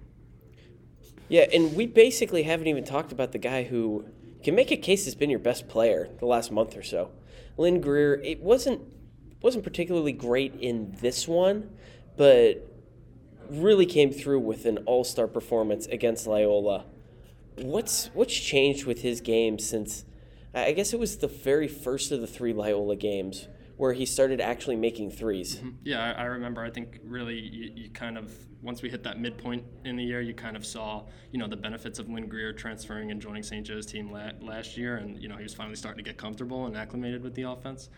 Yeah, 1.32 1.46
and 1.54 1.78
we 1.78 1.86
basically 1.86 2.44
haven't 2.44 2.68
even 2.68 2.84
talked 2.84 3.14
about 3.14 3.32
the 3.32 3.38
guy 3.38 3.64
who 3.64 4.04
can 4.44 4.54
make 4.54 4.70
a 4.70 4.76
case 4.76 5.06
has 5.06 5.16
been 5.16 5.30
your 5.30 5.40
best 5.40 5.70
player 5.70 6.10
the 6.20 6.26
last 6.26 6.52
month 6.52 6.76
or 6.76 6.84
so. 6.84 7.12
Lynn 7.56 7.80
Greer, 7.80 8.16
it 8.16 8.42
wasn't 8.42 8.82
wasn't 9.42 9.64
particularly 9.64 10.12
great 10.12 10.56
in 10.56 10.94
this 11.00 11.30
one, 11.30 11.70
but 12.18 12.68
really 13.50 13.86
came 13.86 14.12
through 14.12 14.42
with 14.42 14.66
an 14.66 14.80
all-star 14.80 15.26
performance 15.26 15.86
against 15.86 16.28
Loyola. 16.28 16.84
What's 17.60 18.08
what's 18.08 18.38
changed 18.38 18.86
with 18.86 19.02
his 19.02 19.22
game 19.22 19.58
since 19.58 20.04
I 20.54 20.74
guess 20.74 20.92
it 20.92 21.00
was 21.00 21.20
the 21.20 21.30
very 21.30 21.70
first 21.70 22.12
of 22.12 22.20
the 22.20 22.28
three 22.28 22.52
Loyola 22.52 22.98
games 22.98 23.48
where 23.82 23.94
he 23.94 24.06
started 24.06 24.40
actually 24.40 24.76
making 24.76 25.10
3s 25.10 25.56
mm-hmm. 25.56 25.70
Yeah, 25.84 26.14
I, 26.14 26.22
I, 26.22 26.26
remember. 26.26 26.64
I 26.64 26.70
think 26.70 27.00
really 27.04 27.40
you, 27.40 27.72
you, 27.74 27.90
kind 27.90 28.16
of 28.16 28.32
once 28.62 28.84
we 28.84 28.92
hit 28.92 29.02
that 29.06 29.20
midpoint 29.20 29.64
in 29.86 29.96
the 29.96 30.04
year, 30.04 30.22
you 30.22 30.36
kind 30.36 30.56
of 30.56 30.64
saw 30.64 31.06
you 31.32 31.40
know 31.40 31.48
the 31.48 31.56
benefits 31.56 31.98
of 31.98 32.08
Lynn 32.08 32.28
Greer 32.28 32.54
transferring 32.54 33.10
and 33.10 33.20
joining 33.20 33.42
St. 33.42 33.66
Joe's 33.66 33.88
team 33.88 34.12
la- 34.12 34.34
last 34.40 34.78
year, 34.78 34.98
and 34.98 35.20
you 35.20 35.28
know 35.28 35.36
he 35.36 35.42
was 35.42 35.56
finally 35.56 35.76
starting 35.76 36.04
to 36.04 36.08
get 36.08 36.20
comfortable 36.20 36.68
and 36.68 36.78
acclimated 36.78 37.24
with 37.24 37.34
the 37.34 37.42
offense. 37.42 37.90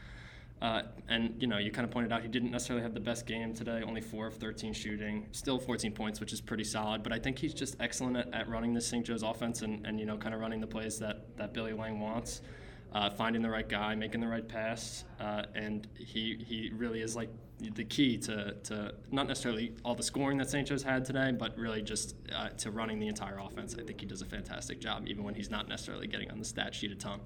Uh, 0.62 0.84
and 1.10 1.36
you 1.42 1.48
know, 1.48 1.58
you 1.58 1.70
kind 1.70 1.84
of 1.84 1.92
pointed 1.92 2.14
out 2.14 2.22
he 2.22 2.30
didn't 2.30 2.52
necessarily 2.52 2.82
have 2.82 2.94
the 2.94 3.02
best 3.02 3.26
game 3.26 3.54
today. 3.54 3.84
Only 3.86 4.00
four 4.00 4.26
of 4.26 4.36
13 4.36 4.72
shooting, 4.72 5.28
still 5.34 5.60
14 5.60 5.92
points, 5.92 6.22
which 6.22 6.32
is 6.32 6.40
pretty 6.40 6.64
solid. 6.64 7.04
But 7.04 7.12
I 7.12 7.20
think 7.20 7.38
he's 7.38 7.54
just 7.54 7.76
excellent 7.82 8.16
at, 8.16 8.34
at 8.34 8.48
running 8.48 8.74
the 8.74 8.80
St. 8.80 9.06
Joe's 9.06 9.24
offense 9.24 9.64
and, 9.64 9.86
and 9.86 10.00
you 10.00 10.06
know, 10.06 10.16
kind 10.16 10.34
of 10.34 10.40
running 10.40 10.62
the 10.62 10.68
plays 10.68 10.98
that 11.00 11.36
that 11.36 11.54
Billy 11.54 11.74
Lange 11.74 12.00
wants, 12.00 12.42
uh, 12.94 13.10
finding 13.10 13.42
the 13.42 13.50
right 13.50 13.68
guy, 13.68 13.96
making 13.96 14.22
the 14.22 14.28
right 14.28 14.48
pass, 14.48 15.04
uh, 15.20 15.44
and 15.56 15.88
he 15.98 16.38
he 16.48 16.72
really 16.76 17.02
is 17.02 17.16
like 17.16 17.30
the 17.76 17.84
key 17.84 18.18
to, 18.18 18.54
to 18.64 18.94
not 19.12 19.28
necessarily 19.28 19.74
all 19.84 19.96
the 19.96 20.04
scoring 20.04 20.38
that. 20.38 20.50
Joe's 20.66 20.84
had 20.84 21.06
today, 21.06 21.32
but 21.32 21.58
really 21.58 21.82
just 21.82 22.16
uh, 22.36 22.50
to 22.50 22.72
running 22.72 23.00
the 23.00 23.08
entire 23.08 23.40
offense. 23.40 23.76
I 23.80 23.84
think 23.84 24.00
he 24.00 24.06
does 24.06 24.22
a 24.22 24.26
fantastic 24.26 24.80
job, 24.80 25.08
even 25.08 25.24
when 25.24 25.34
he's 25.34 25.50
not 25.50 25.68
necessarily 25.68 26.08
getting 26.08 26.30
on 26.30 26.40
the 26.40 26.46
stat 26.46 26.76
sheet 26.76 26.92
a 26.92 26.96
ton. 26.96 27.20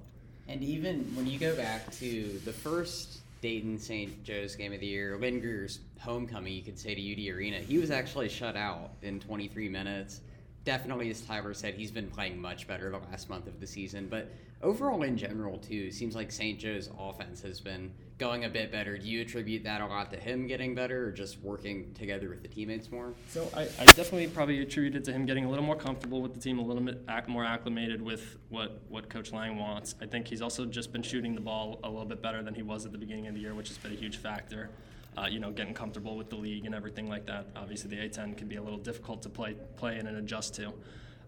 And 0.46 0.62
even 0.62 1.00
when 1.14 1.26
you 1.26 1.38
go 1.38 1.54
back 1.56 1.90
to 1.96 2.40
the 2.44 2.52
first 2.52 3.20
Dayton 3.42 3.78
St. 3.78 4.24
Joe's 4.24 4.56
game 4.56 4.72
of 4.72 4.80
the 4.80 4.86
year, 4.86 5.18
Lynn 5.20 5.40
Greer's 5.40 5.80
homecoming, 6.00 6.54
you 6.54 6.62
could 6.62 6.78
say 6.78 6.94
to 6.94 7.00
UD 7.00 7.36
Arena, 7.36 7.58
he 7.58 7.78
was 7.78 7.90
actually 7.90 8.28
shut 8.28 8.56
out 8.56 8.92
in 9.02 9.20
23 9.20 9.68
minutes. 9.68 10.22
Definitely, 10.64 11.10
as 11.10 11.20
Tyler 11.20 11.54
said, 11.54 11.74
he's 11.74 11.90
been 11.90 12.08
playing 12.08 12.40
much 12.40 12.66
better 12.66 12.90
the 12.90 12.98
last 12.98 13.28
month 13.28 13.46
of 13.46 13.60
the 13.60 13.66
season. 13.66 14.08
But 14.08 14.30
overall, 14.62 15.02
in 15.02 15.16
general, 15.16 15.58
too, 15.58 15.90
seems 15.90 16.14
like 16.14 16.32
St. 16.32 16.58
Joe's 16.58 16.90
offense 16.98 17.40
has 17.42 17.60
been 17.60 17.92
going 18.18 18.44
a 18.44 18.48
bit 18.48 18.72
better. 18.72 18.98
Do 18.98 19.08
you 19.08 19.20
attribute 19.20 19.62
that 19.64 19.80
a 19.80 19.86
lot 19.86 20.10
to 20.10 20.16
him 20.16 20.48
getting 20.48 20.74
better 20.74 21.06
or 21.06 21.12
just 21.12 21.40
working 21.40 21.92
together 21.94 22.28
with 22.28 22.42
the 22.42 22.48
teammates 22.48 22.90
more? 22.90 23.14
So 23.28 23.48
I, 23.54 23.62
I 23.62 23.84
definitely 23.86 24.26
probably 24.26 24.60
attribute 24.60 24.96
it 24.96 25.04
to 25.04 25.12
him 25.12 25.24
getting 25.24 25.44
a 25.44 25.48
little 25.48 25.64
more 25.64 25.76
comfortable 25.76 26.20
with 26.20 26.34
the 26.34 26.40
team, 26.40 26.58
a 26.58 26.62
little 26.62 26.82
bit 26.82 27.06
more 27.28 27.44
acclimated 27.44 28.02
with 28.02 28.36
what, 28.48 28.82
what 28.88 29.08
Coach 29.08 29.32
Lange 29.32 29.56
wants. 29.56 29.94
I 30.02 30.06
think 30.06 30.26
he's 30.26 30.42
also 30.42 30.66
just 30.66 30.92
been 30.92 31.02
shooting 31.02 31.34
the 31.34 31.40
ball 31.40 31.78
a 31.84 31.88
little 31.88 32.06
bit 32.06 32.20
better 32.20 32.42
than 32.42 32.54
he 32.54 32.62
was 32.62 32.84
at 32.84 32.92
the 32.92 32.98
beginning 32.98 33.28
of 33.28 33.34
the 33.34 33.40
year, 33.40 33.54
which 33.54 33.68
has 33.68 33.78
been 33.78 33.92
a 33.92 33.96
huge 33.96 34.16
factor. 34.16 34.70
Uh, 35.16 35.26
you 35.26 35.40
know, 35.40 35.50
getting 35.50 35.74
comfortable 35.74 36.16
with 36.16 36.30
the 36.30 36.36
league 36.36 36.64
and 36.64 36.76
everything 36.76 37.08
like 37.08 37.26
that. 37.26 37.46
Obviously, 37.56 37.90
the 37.90 37.96
A10 37.96 38.36
can 38.36 38.46
be 38.46 38.54
a 38.54 38.62
little 38.62 38.78
difficult 38.78 39.20
to 39.22 39.28
play 39.28 39.56
play 39.76 39.98
in 39.98 40.06
and 40.06 40.16
adjust 40.16 40.54
to. 40.56 40.72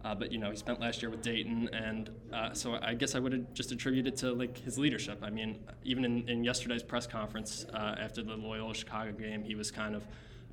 Uh, 0.04 0.14
but 0.14 0.32
you 0.32 0.38
know, 0.38 0.50
he 0.50 0.56
spent 0.56 0.80
last 0.80 1.02
year 1.02 1.10
with 1.10 1.20
Dayton, 1.20 1.68
and 1.72 2.10
uh, 2.32 2.54
so 2.54 2.78
I 2.80 2.94
guess 2.94 3.14
I 3.14 3.18
would 3.18 3.32
have 3.32 3.52
just 3.52 3.70
attribute 3.70 4.06
it 4.06 4.16
to 4.18 4.32
like 4.32 4.56
his 4.58 4.78
leadership. 4.78 5.18
I 5.22 5.28
mean, 5.28 5.58
even 5.84 6.04
in, 6.04 6.28
in 6.28 6.42
yesterday's 6.42 6.82
press 6.82 7.06
conference 7.06 7.66
uh, 7.74 7.96
after 7.98 8.22
the 8.22 8.34
Loyola 8.34 8.74
Chicago 8.74 9.12
game, 9.12 9.42
he 9.42 9.54
was 9.54 9.70
kind 9.70 9.94
of, 9.94 10.02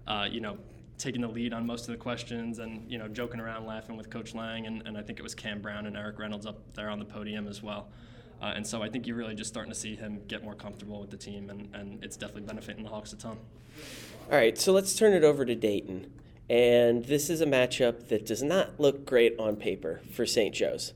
uh, 0.06 0.28
you 0.30 0.42
know, 0.42 0.58
taking 0.98 1.22
the 1.22 1.28
lead 1.28 1.54
on 1.54 1.66
most 1.66 1.82
of 1.82 1.92
the 1.92 1.98
questions 1.98 2.60
and 2.60 2.90
you 2.92 2.98
know 2.98 3.08
joking 3.08 3.40
around, 3.40 3.66
laughing 3.66 3.96
with 3.96 4.10
Coach 4.10 4.36
Lange, 4.36 4.66
and, 4.66 4.86
and 4.86 4.98
I 4.98 5.02
think 5.02 5.18
it 5.18 5.24
was 5.24 5.34
Cam 5.34 5.62
Brown 5.62 5.86
and 5.86 5.96
Erik 5.96 6.20
Reynolds 6.20 6.46
up 6.46 6.60
there 6.74 6.90
on 6.90 7.00
the 7.00 7.06
podium 7.06 7.48
as 7.48 7.64
well. 7.64 7.88
Uh, 8.42 8.54
and 8.56 8.66
so 8.68 8.84
I 8.84 8.90
think 8.90 9.08
you're 9.08 9.16
really 9.16 9.34
just 9.34 9.50
starting 9.50 9.72
to 9.72 9.80
see 9.80 9.96
him 9.96 10.22
get 10.28 10.44
more 10.44 10.54
comfortable 10.54 11.00
with 11.00 11.10
the 11.10 11.18
team, 11.18 11.50
and, 11.50 11.74
and 11.74 12.04
it's 12.04 12.18
definitely 12.18 12.44
benefiting 12.44 12.84
the 12.84 12.90
Hawks 12.90 13.14
a 13.14 13.16
ton. 13.16 13.38
All 14.32 14.38
right, 14.38 14.58
so 14.58 14.74
let's 14.74 14.94
turn 14.94 15.14
it 15.14 15.24
over 15.24 15.44
to 15.46 15.56
Dayton. 15.56 16.12
And 16.50 17.06
this 17.06 17.30
is 17.30 17.42
a 17.42 17.46
matchup 17.46 18.08
that 18.08 18.26
does 18.26 18.42
not 18.42 18.80
look 18.80 19.06
great 19.06 19.38
on 19.38 19.58
paper 19.58 20.02
for 20.12 20.26
St. 20.26 20.56
Joe's. 20.56 20.94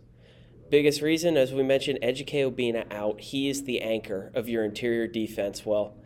Biggest 0.70 1.02
reason, 1.02 1.36
as 1.36 1.52
we 1.52 1.64
mentioned, 1.64 2.00
Ejike 2.02 2.50
Obinna 2.50 2.90
out. 2.92 3.20
He 3.20 3.50
is 3.50 3.66
the 3.66 3.82
anchor 3.82 4.32
of 4.34 4.48
your 4.48 4.64
interior 4.64 5.08
defense. 5.08 5.66
Well, 5.66 5.98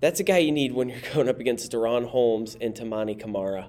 that's 0.00 0.18
a 0.18 0.24
guy 0.24 0.38
you 0.38 0.50
need 0.50 0.72
when 0.72 0.88
you're 0.88 0.98
going 1.14 1.28
up 1.28 1.38
against 1.38 1.70
DaRon 1.70 2.08
Holmes 2.08 2.56
and 2.60 2.74
Toumani 2.74 3.18
Camara. 3.18 3.68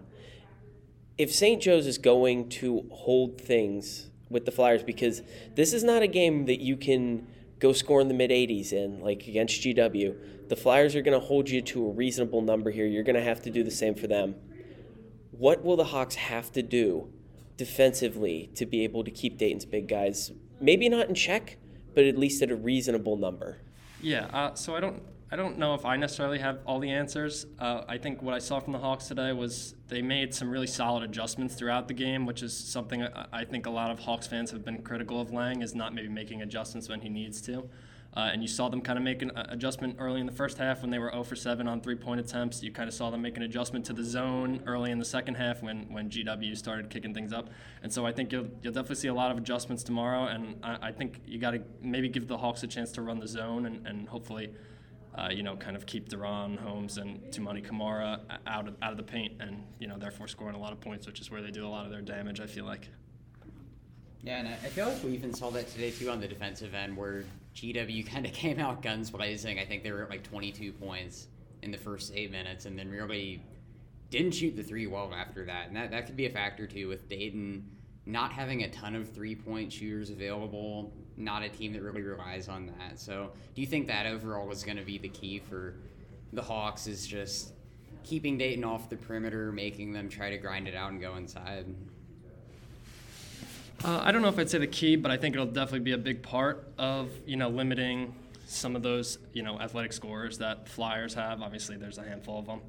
If 1.20 1.32
St. 1.32 1.62
Joe's 1.62 1.86
is 1.86 2.00
going 2.00 2.50
to 2.50 2.88
hold 2.92 3.40
things 3.40 4.10
with 4.30 4.46
the 4.46 4.52
Flyers, 4.52 4.82
because 4.82 5.22
this 5.56 5.74
is 5.74 5.84
not 5.84 6.02
a 6.02 6.08
game 6.08 6.46
that 6.46 6.60
you 6.60 6.76
can 6.76 7.28
go 7.60 7.72
score 7.72 8.02
in 8.02 8.08
the 8.08 8.14
mid 8.14 8.32
80s 8.32 8.74
in, 8.74 9.00
like 9.00 9.28
against 9.28 9.62
GW. 9.62 10.50
The 10.50 10.56
Flyers 10.56 10.96
are 10.96 11.02
going 11.02 11.20
to 11.20 11.26
hold 11.26 11.50
you 11.50 11.62
to 11.62 11.88
a 11.88 11.92
reasonable 11.92 12.42
number 12.42 12.72
here. 12.72 12.88
You're 12.88 13.04
going 13.04 13.16
to 13.16 13.24
have 13.24 13.42
to 13.44 13.52
do 13.52 13.64
the 13.64 13.72
same 13.72 13.94
for 13.94 14.08
them 14.08 14.36
what 15.38 15.64
will 15.64 15.76
the 15.76 15.86
Hawks 15.86 16.16
have 16.16 16.52
to 16.54 16.62
do 16.62 17.12
defensively 17.58 18.50
to 18.56 18.66
be 18.66 18.84
able 18.84 19.04
to 19.04 19.12
keep 19.12 19.38
Dayton's 19.38 19.66
big 19.66 19.88
guys, 19.88 20.32
maybe 20.60 20.90
not 20.90 21.10
in 21.10 21.16
check, 21.16 21.58
but 21.94 22.06
at 22.06 22.18
least 22.18 22.42
at 22.42 22.52
a 22.52 22.56
reasonable 22.56 23.18
number? 23.18 23.58
Yeah, 24.02 24.26
uh, 24.28 24.54
so 24.56 24.76
I 24.76 24.80
don't 24.80 25.02
I 25.30 25.36
don't 25.36 25.58
know 25.58 25.74
if 25.74 25.84
I 25.84 25.98
necessarily 25.98 26.40
have 26.40 26.60
all 26.66 26.80
the 26.80 26.90
answers. 26.90 27.48
Uh, 27.60 27.82
I 27.86 27.98
think 27.98 28.22
what 28.22 28.34
I 28.34 28.40
saw 28.40 28.62
from 28.62 28.72
the 28.72 28.80
Hawks 28.80 29.08
today 29.10 29.34
was 29.34 29.76
they 29.90 30.02
made 30.02 30.34
some 30.34 30.50
really 30.50 30.68
solid 30.68 31.04
adjustments 31.04 31.56
throughout 31.56 31.90
the 31.90 31.94
game, 31.94 32.26
which 32.26 32.42
is 32.42 32.56
something 32.56 33.04
I, 33.04 33.26
I 33.34 33.44
think 33.44 33.66
a 33.66 33.70
lot 33.70 33.92
of 33.92 34.00
Hawks 34.00 34.26
fans 34.26 34.52
have 34.52 34.64
been 34.64 34.82
critical 34.84 35.20
of 35.20 35.34
Lange 35.34 35.62
is 35.62 35.76
not 35.76 35.94
maybe 35.94 36.08
making 36.08 36.44
adjustments 36.44 36.88
when 36.88 37.02
he 37.02 37.10
needs 37.10 37.42
to. 37.42 37.70
Uh, 38.16 38.32
and 38.34 38.42
you 38.42 38.48
saw 38.48 38.68
them 38.68 38.82
kind 38.82 38.98
of 38.98 39.04
make 39.04 39.22
an 39.22 39.32
adjustment 39.36 39.96
early 40.00 40.20
in 40.20 40.26
the 40.26 40.32
first 40.32 40.58
half 40.58 40.82
when 40.82 40.90
they 40.90 40.98
were 40.98 41.12
0 41.12 41.24
for 41.24 41.36
7 41.36 41.68
on 41.68 41.82
three 41.82 41.96
point 41.96 42.20
attempts. 42.20 42.64
You 42.64 42.72
kind 42.72 42.88
of 42.88 42.96
saw 42.96 43.12
them 43.12 43.22
make 43.22 43.38
an 43.38 43.44
adjustment 43.44 43.86
to 43.86 43.94
the 43.94 44.04
zone 44.04 44.64
early 44.66 44.90
in 44.90 44.98
the 44.98 45.06
second 45.06 45.36
half 45.36 45.62
when, 45.62 45.84
when 45.92 46.10
GW 46.10 46.58
started 46.58 46.90
kicking 46.90 47.14
things 47.14 47.32
up. 47.32 47.50
And 47.84 47.94
so 47.94 48.08
I 48.08 48.12
think 48.12 48.32
you'll, 48.32 48.48
you'll 48.64 48.74
definitely 48.74 48.96
see 48.96 49.10
a 49.10 49.14
lot 49.14 49.30
of 49.30 49.38
adjustments 49.38 49.84
tomorrow. 49.84 50.26
And 50.26 50.58
I, 50.64 50.88
I 50.88 50.92
think 50.92 51.22
you 51.28 51.38
got 51.38 51.52
to 51.52 51.62
maybe 51.80 52.10
give 52.10 52.28
the 52.28 52.38
Hawks 52.38 52.64
a 52.64 52.68
chance 52.68 52.92
to 52.94 53.04
run 53.04 53.20
the 53.20 53.28
zone 53.28 53.66
and, 53.66 53.86
and 53.86 54.08
hopefully. 54.08 54.52
Uh, 55.16 55.30
you 55.32 55.42
know, 55.42 55.56
kind 55.56 55.76
of 55.76 55.88
keep 55.88 56.10
DaRon 56.10 56.60
Holmes 56.60 57.00
and 57.00 57.20
Toumani 57.32 57.64
Camara 57.64 58.20
out 58.46 58.68
of, 58.68 58.76
out 58.84 58.92
of 58.92 58.98
the 58.98 59.04
paint, 59.04 59.34
and 59.40 59.64
you 59.80 59.88
know, 59.88 59.98
therefore 59.98 60.28
scoring 60.28 60.54
a 60.54 60.60
lot 60.60 60.72
of 60.72 60.80
points, 60.80 61.08
which 61.08 61.20
is 61.20 61.32
where 61.32 61.42
they 61.42 61.50
do 61.50 61.66
a 61.66 61.68
lot 61.68 61.86
of 61.86 61.92
their 61.92 62.04
damage. 62.04 62.40
I 62.40 62.46
feel 62.46 62.66
like. 62.66 62.88
Yeah, 64.22 64.38
and 64.38 64.48
I 64.48 64.52
feel 64.52 64.90
like 64.90 65.04
we 65.04 65.14
even 65.14 65.34
saw 65.34 65.50
that 65.52 65.72
today 65.72 65.90
too 65.90 66.12
on 66.12 66.20
the 66.20 66.28
defensive 66.28 66.76
end, 66.76 66.96
where 66.96 67.24
GW 67.58 68.08
kind 68.08 68.26
of 68.26 68.34
came 68.34 68.60
out 68.60 68.82
guns 68.82 69.10
blazing. 69.10 69.60
I 69.60 69.66
think 69.66 69.84
they 69.84 69.92
were 69.92 70.04
at 70.04 70.10
like 70.10 70.24
22 70.24 70.72
points 70.74 71.28
in 71.64 71.72
the 71.72 71.78
first 71.78 72.14
eight 72.16 72.32
minutes, 72.32 72.66
and 72.66 72.78
then 72.78 72.90
really 72.90 73.44
didn't 74.10 74.32
shoot 74.32 74.56
the 74.56 74.64
three 74.64 74.88
well 74.88 75.12
after 75.14 75.44
that. 75.46 75.68
And 75.68 75.76
that, 75.76 75.92
that 75.92 76.06
could 76.06 76.16
be 76.16 76.28
a 76.28 76.30
factor 76.30 76.68
too 76.68 76.88
with 76.88 77.10
Dayton 77.10 77.66
not 78.06 78.32
having 78.32 78.64
a 78.64 78.70
ton 78.70 78.96
of 78.96 79.10
three 79.10 79.36
point 79.36 79.72
shooters 79.72 80.10
available, 80.10 80.94
not 81.18 81.44
a 81.44 81.50
team 81.50 81.74
that 81.74 81.82
really 81.82 82.02
relies 82.02 82.48
on 82.48 82.72
that. 82.80 83.00
So, 83.00 83.32
do 83.54 83.62
you 83.62 83.68
think 83.68 83.88
that 83.88 84.06
overall 84.06 84.50
is 84.52 84.64
going 84.64 84.78
to 84.78 84.84
be 84.84 84.98
the 84.98 85.10
key 85.10 85.40
for 85.40 85.76
the 86.32 86.42
Hawks? 86.42 86.88
Is 86.88 87.06
just 87.06 87.54
keeping 88.04 88.38
Dayton 88.38 88.64
off 88.64 88.90
the 88.90 88.96
perimeter, 88.96 89.52
making 89.52 89.92
them 89.92 90.08
try 90.08 90.30
to 90.30 90.38
grind 90.38 90.68
it 90.68 90.76
out 90.76 90.92
and 90.92 91.02
go 91.02 91.16
inside? 91.16 91.66
Uh, 93.84 94.02
I 94.04 94.12
don't 94.12 94.22
know 94.22 94.28
if 94.28 94.40
I'd 94.40 94.50
say 94.50 94.58
the 94.58 94.68
key, 94.68 94.96
but 94.96 95.12
I 95.12 95.18
think 95.18 95.36
it'll 95.36 95.46
definitely 95.46 95.82
be 95.82 95.92
a 95.92 95.98
big 95.98 96.24
part 96.24 96.68
of 96.78 97.12
you 97.26 97.36
know 97.36 97.50
limiting 97.50 98.16
some 98.48 98.76
of 98.76 98.82
those 98.82 99.20
you 99.34 99.44
know 99.44 99.60
athletic 99.60 99.94
scores 99.94 100.40
that 100.40 100.68
Flyers 100.68 101.14
have. 101.14 101.42
Obviously, 101.42 101.78
there's 101.78 101.98
a 101.98 102.04
handful 102.04 102.40
of 102.40 102.48
them. 102.48 102.62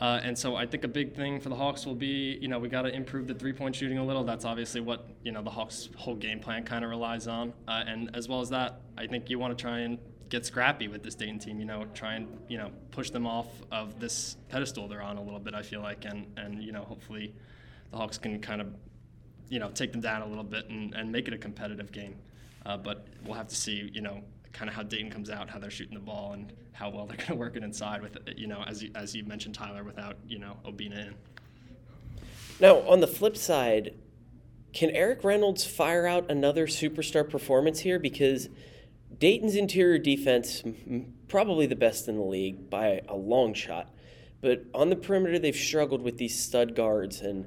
Uh, 0.00 0.20
and 0.24 0.36
so 0.36 0.56
I 0.56 0.66
think 0.66 0.84
a 0.84 0.88
big 0.88 1.14
thing 1.14 1.38
for 1.40 1.48
the 1.48 1.54
Hawks 1.54 1.86
will 1.86 1.94
be, 1.94 2.36
you 2.40 2.48
know, 2.48 2.58
we 2.58 2.68
got 2.68 2.82
to 2.82 2.92
improve 2.92 3.28
the 3.28 3.34
three-point 3.34 3.76
shooting 3.76 3.98
a 3.98 4.04
little. 4.04 4.24
That's 4.24 4.44
obviously 4.44 4.80
what 4.80 5.06
you 5.22 5.32
know 5.32 5.42
the 5.42 5.50
Hawks' 5.50 5.88
whole 5.96 6.16
game 6.16 6.40
plan 6.40 6.64
kind 6.64 6.84
of 6.84 6.90
relies 6.90 7.28
on. 7.28 7.52
Uh, 7.68 7.84
and 7.86 8.14
as 8.14 8.28
well 8.28 8.40
as 8.40 8.50
that, 8.50 8.80
I 8.98 9.06
think 9.06 9.30
you 9.30 9.38
want 9.38 9.56
to 9.56 9.62
try 9.62 9.80
and 9.80 9.98
get 10.28 10.44
scrappy 10.44 10.88
with 10.88 11.02
this 11.02 11.14
Dayton 11.14 11.38
team. 11.38 11.60
You 11.60 11.66
know, 11.66 11.86
try 11.94 12.14
and 12.14 12.26
you 12.48 12.58
know 12.58 12.70
push 12.90 13.10
them 13.10 13.26
off 13.26 13.46
of 13.70 14.00
this 14.00 14.36
pedestal 14.48 14.88
they're 14.88 15.02
on 15.02 15.16
a 15.16 15.22
little 15.22 15.40
bit. 15.40 15.54
I 15.54 15.62
feel 15.62 15.80
like, 15.80 16.04
and 16.04 16.26
and 16.36 16.62
you 16.62 16.72
know, 16.72 16.82
hopefully, 16.82 17.32
the 17.90 17.96
Hawks 17.96 18.18
can 18.18 18.40
kind 18.40 18.60
of 18.60 18.68
you 19.52 19.58
know, 19.58 19.68
take 19.68 19.92
them 19.92 20.00
down 20.00 20.22
a 20.22 20.26
little 20.26 20.42
bit 20.42 20.70
and, 20.70 20.94
and 20.94 21.12
make 21.12 21.28
it 21.28 21.34
a 21.34 21.38
competitive 21.38 21.92
game. 21.92 22.16
Uh, 22.64 22.78
but 22.78 23.06
we'll 23.26 23.34
have 23.34 23.48
to 23.48 23.54
see, 23.54 23.90
you 23.92 24.00
know, 24.00 24.22
kind 24.54 24.70
of 24.70 24.74
how 24.74 24.82
Dayton 24.82 25.10
comes 25.10 25.28
out, 25.28 25.50
how 25.50 25.58
they're 25.58 25.70
shooting 25.70 25.92
the 25.92 26.00
ball, 26.00 26.32
and 26.32 26.54
how 26.72 26.88
well 26.88 27.04
they're 27.04 27.16
going 27.18 27.28
to 27.28 27.34
work 27.34 27.54
it 27.54 27.62
inside 27.62 28.00
with, 28.00 28.16
you 28.34 28.46
know, 28.46 28.64
as 28.66 28.82
you, 28.82 28.90
as 28.94 29.14
you 29.14 29.24
mentioned, 29.24 29.54
Tyler, 29.54 29.84
without, 29.84 30.16
you 30.26 30.38
know, 30.38 30.56
Obinna 30.64 31.08
in. 31.08 31.14
Now, 32.60 32.78
on 32.88 33.00
the 33.00 33.06
flip 33.06 33.36
side, 33.36 33.94
can 34.72 34.88
Erik 34.88 35.22
Reynolds 35.22 35.66
fire 35.66 36.06
out 36.06 36.30
another 36.30 36.66
superstar 36.66 37.28
performance 37.28 37.80
here? 37.80 37.98
Because 37.98 38.48
Dayton's 39.18 39.54
interior 39.54 39.98
defense, 39.98 40.62
probably 41.28 41.66
the 41.66 41.76
best 41.76 42.08
in 42.08 42.16
the 42.16 42.24
league 42.24 42.70
by 42.70 43.02
a 43.06 43.16
long 43.16 43.52
shot. 43.52 43.90
But 44.40 44.64
on 44.72 44.88
the 44.88 44.96
perimeter, 44.96 45.38
they've 45.38 45.54
struggled 45.54 46.00
with 46.00 46.16
these 46.16 46.42
stud 46.42 46.74
guards. 46.74 47.20
And 47.20 47.44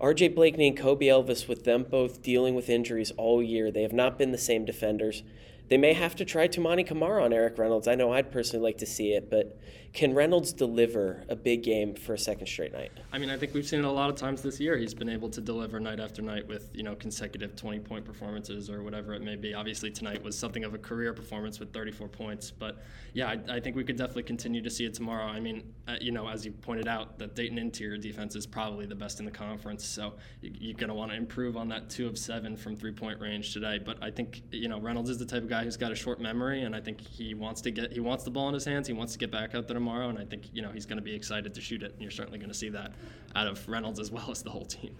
RJ 0.00 0.34
Blakney 0.34 0.68
and 0.68 0.76
Kobe 0.76 1.06
Elvis, 1.06 1.48
with 1.48 1.64
them 1.64 1.84
both 1.84 2.22
dealing 2.22 2.54
with 2.54 2.68
injuries 2.68 3.12
all 3.16 3.42
year, 3.42 3.70
they 3.70 3.80
have 3.80 3.94
not 3.94 4.18
been 4.18 4.30
the 4.30 4.38
same 4.38 4.66
defenders. 4.66 5.22
They 5.68 5.78
may 5.78 5.94
have 5.94 6.14
to 6.16 6.24
try 6.24 6.48
Toumani 6.48 6.86
Camara 6.86 7.24
on 7.24 7.32
Erik 7.32 7.56
Reynolds. 7.56 7.88
I 7.88 7.94
know 7.94 8.12
I'd 8.12 8.30
personally 8.30 8.62
like 8.62 8.76
to 8.78 8.86
see 8.86 9.12
it, 9.12 9.30
but 9.30 9.58
can 9.92 10.14
Reynolds 10.14 10.52
deliver 10.52 11.22
a 11.28 11.36
big 11.36 11.62
game 11.62 11.94
for 11.94 12.14
a 12.14 12.18
second 12.18 12.46
straight 12.46 12.72
night? 12.72 12.92
I 13.12 13.18
mean, 13.18 13.30
I 13.30 13.36
think 13.36 13.54
we've 13.54 13.66
seen 13.66 13.80
it 13.80 13.84
a 13.84 13.90
lot 13.90 14.10
of 14.10 14.16
times 14.16 14.42
this 14.42 14.60
year. 14.60 14.76
He's 14.76 14.94
been 14.94 15.08
able 15.08 15.30
to 15.30 15.40
deliver 15.40 15.80
night 15.80 16.00
after 16.00 16.22
night 16.22 16.46
with 16.46 16.70
you 16.74 16.82
know 16.82 16.94
consecutive 16.94 17.56
20 17.56 17.80
point 17.80 18.04
performances 18.04 18.68
or 18.68 18.82
whatever 18.82 19.14
it 19.14 19.22
may 19.22 19.36
be. 19.36 19.54
Obviously, 19.54 19.90
tonight 19.90 20.22
was 20.22 20.38
something 20.38 20.64
of 20.64 20.74
a 20.74 20.78
career 20.78 21.12
performance 21.12 21.58
with 21.60 21.72
34 21.72 22.08
points, 22.08 22.50
but 22.50 22.82
yeah, 23.14 23.28
I, 23.28 23.56
I 23.56 23.60
think 23.60 23.76
we 23.76 23.84
could 23.84 23.96
definitely 23.96 24.24
continue 24.24 24.62
to 24.62 24.70
see 24.70 24.84
it 24.84 24.94
tomorrow. 24.94 25.24
I 25.24 25.40
mean, 25.40 25.72
uh, 25.88 25.96
you 26.00 26.12
know, 26.12 26.28
as 26.28 26.44
you 26.44 26.52
pointed 26.52 26.88
out, 26.88 27.18
the 27.18 27.28
Dayton 27.28 27.58
interior 27.58 27.96
defense 27.96 28.36
is 28.36 28.46
probably 28.46 28.84
the 28.84 28.94
best 28.94 29.20
in 29.20 29.24
the 29.24 29.30
conference, 29.30 29.84
so 29.84 30.14
you, 30.42 30.74
are 30.74 30.78
going 30.78 30.88
to 30.88 30.94
want 30.94 31.10
to 31.10 31.16
improve 31.16 31.56
on 31.56 31.68
that 31.68 31.88
two 31.88 32.06
of 32.06 32.18
seven 32.18 32.56
from 32.56 32.76
three 32.76 32.92
point 32.92 33.20
range 33.20 33.54
today. 33.54 33.78
But 33.78 34.02
I 34.02 34.10
think 34.10 34.42
you 34.50 34.68
know 34.68 34.78
Reynolds 34.78 35.08
is 35.08 35.18
the 35.18 35.24
type 35.24 35.42
of 35.42 35.48
guy 35.48 35.64
who's 35.64 35.76
got 35.76 35.92
a 35.92 35.94
short 35.94 36.20
memory, 36.20 36.64
and 36.64 36.76
I 36.76 36.80
think 36.80 37.00
he 37.00 37.32
wants 37.32 37.62
to 37.62 37.70
get 37.70 37.92
he 37.92 38.00
wants 38.00 38.24
the 38.24 38.30
ball 38.30 38.48
in 38.48 38.54
his 38.54 38.64
hands. 38.64 38.86
He 38.86 38.92
wants 38.92 39.14
to 39.14 39.18
get 39.18 39.30
back 39.30 39.54
out 39.54 39.68
there 39.68 39.76
tomorrow, 39.86 40.08
and 40.08 40.18
I 40.18 40.24
think 40.24 40.50
you 40.52 40.62
know 40.62 40.70
he's 40.70 40.86
going 40.86 40.98
to 40.98 41.02
be 41.02 41.14
excited 41.14 41.54
to 41.54 41.60
shoot 41.60 41.82
it. 41.82 41.92
And 41.92 42.02
you're 42.02 42.10
certainly 42.10 42.38
going 42.38 42.50
to 42.50 42.56
see 42.56 42.70
that 42.70 42.92
out 43.34 43.46
of 43.46 43.66
Reynolds 43.68 44.00
as 44.00 44.10
well 44.10 44.30
as 44.30 44.42
the 44.42 44.50
whole 44.50 44.64
team. 44.64 44.96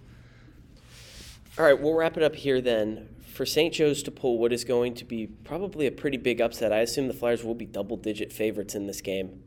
All 1.59 1.65
right, 1.65 1.79
we'll 1.79 1.95
wrap 1.95 2.17
it 2.17 2.23
up 2.23 2.37
here 2.37 2.61
then. 2.61 3.09
For 3.27 3.45
St. 3.45 3.75
Joe's 3.75 4.03
to 4.05 4.11
pull 4.11 4.39
what 4.39 4.53
is 4.53 4.65
going 4.65 4.95
to 4.95 5.05
be 5.05 5.27
probably 5.27 5.87
a 5.87 5.91
pretty 5.91 6.17
big 6.17 6.41
upset, 6.41 6.73
I 6.73 6.79
assume 6.79 7.09
the 7.09 7.15
Flyers 7.15 7.45
will 7.45 7.55
be 7.55 7.67
double 7.67 7.97
digit 7.97 8.33
favorites 8.33 8.75
in 8.75 8.87
this 8.87 9.03
game. 9.03 9.43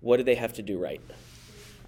What 0.00 0.18
do 0.18 0.22
they 0.22 0.34
have 0.34 0.52
to 0.54 0.62
do 0.62 0.78
right? 0.78 1.00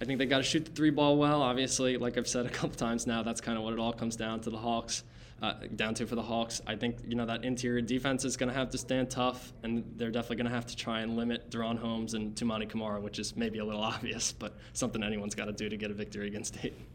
I 0.01 0.05
think 0.05 0.17
they 0.17 0.25
got 0.25 0.37
to 0.37 0.43
shoot 0.43 0.65
the 0.65 0.71
three 0.71 0.89
ball 0.89 1.17
well. 1.17 1.41
Obviously, 1.41 1.97
like 1.97 2.17
I've 2.17 2.27
said 2.27 2.45
a 2.45 2.49
couple 2.49 2.75
times 2.75 3.05
now, 3.05 3.21
that's 3.21 3.41
kind 3.41 3.57
of 3.57 3.63
what 3.63 3.73
it 3.73 3.79
all 3.79 3.93
comes 3.93 4.15
down 4.15 4.39
to 4.41 4.49
the 4.49 4.57
Hawks 4.57 5.03
uh, 5.41 5.53
down 5.75 5.93
to 5.95 6.07
for 6.07 6.15
the 6.15 6.21
Hawks. 6.21 6.61
I 6.65 6.75
think 6.75 6.97
you 7.07 7.15
know 7.15 7.25
that 7.25 7.43
interior 7.43 7.81
defense 7.81 8.25
is 8.25 8.37
going 8.37 8.49
to 8.49 8.55
have 8.55 8.69
to 8.71 8.77
stand 8.77 9.09
tough, 9.09 9.53
and 9.63 9.83
they're 9.97 10.11
definitely 10.11 10.37
going 10.37 10.49
to 10.49 10.55
have 10.55 10.65
to 10.67 10.75
try 10.75 11.01
and 11.01 11.15
limit 11.15 11.49
DaRon 11.49 11.77
Holmes 11.77 12.13
and 12.13 12.35
Toumani 12.35 12.69
Camara, 12.69 12.99
which 13.01 13.19
is 13.19 13.35
maybe 13.35 13.59
a 13.59 13.65
little 13.65 13.83
obvious, 13.95 14.31
but 14.31 14.57
something 14.73 15.03
anyone's 15.03 15.35
got 15.35 15.45
to 15.45 15.53
do 15.53 15.69
to 15.69 15.77
get 15.77 15.91
a 15.91 15.93
victory 15.93 16.27
against 16.27 16.61
Dayton. 16.61 16.85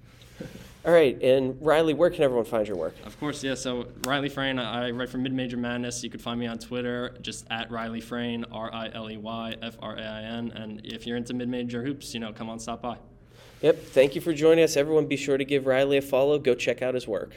All 0.86 0.92
right, 0.92 1.20
and 1.22 1.60
Riley, 1.60 1.92
where 1.92 2.08
can 2.08 2.22
everyone 2.22 2.46
find 2.46 2.66
your 2.66 2.78
work? 2.78 2.94
Of 3.04 3.20
course, 3.20 3.44
yeah. 3.44 3.54
So 3.54 3.88
Riley 4.06 4.30
Frain, 4.30 4.58
I 4.58 4.90
write 4.90 5.10
for 5.10 5.18
Mid 5.18 5.34
Major 5.34 5.58
Madness. 5.58 6.02
You 6.02 6.08
could 6.08 6.22
find 6.22 6.40
me 6.40 6.46
on 6.46 6.58
Twitter, 6.58 7.18
just 7.20 7.46
at 7.50 7.70
Riley 7.70 8.00
Frain, 8.00 8.46
R 8.50 8.72
I 8.72 8.88
L 8.94 9.10
E 9.10 9.18
Y 9.18 9.56
F 9.60 9.76
R 9.82 9.96
A 9.96 10.02
I 10.02 10.22
N. 10.22 10.52
And 10.52 10.80
if 10.86 11.06
you're 11.06 11.18
into 11.18 11.34
mid 11.34 11.50
major 11.50 11.84
hoops, 11.84 12.14
you 12.14 12.20
know, 12.20 12.32
come 12.32 12.48
on, 12.48 12.58
stop 12.58 12.80
by. 12.80 12.96
Yep. 13.60 13.88
Thank 13.88 14.14
you 14.14 14.22
for 14.22 14.32
joining 14.32 14.64
us, 14.64 14.74
everyone. 14.78 15.04
Be 15.04 15.18
sure 15.18 15.36
to 15.36 15.44
give 15.44 15.66
Riley 15.66 15.98
a 15.98 16.02
follow. 16.02 16.38
Go 16.38 16.54
check 16.54 16.80
out 16.80 16.94
his 16.94 17.06
work. 17.06 17.34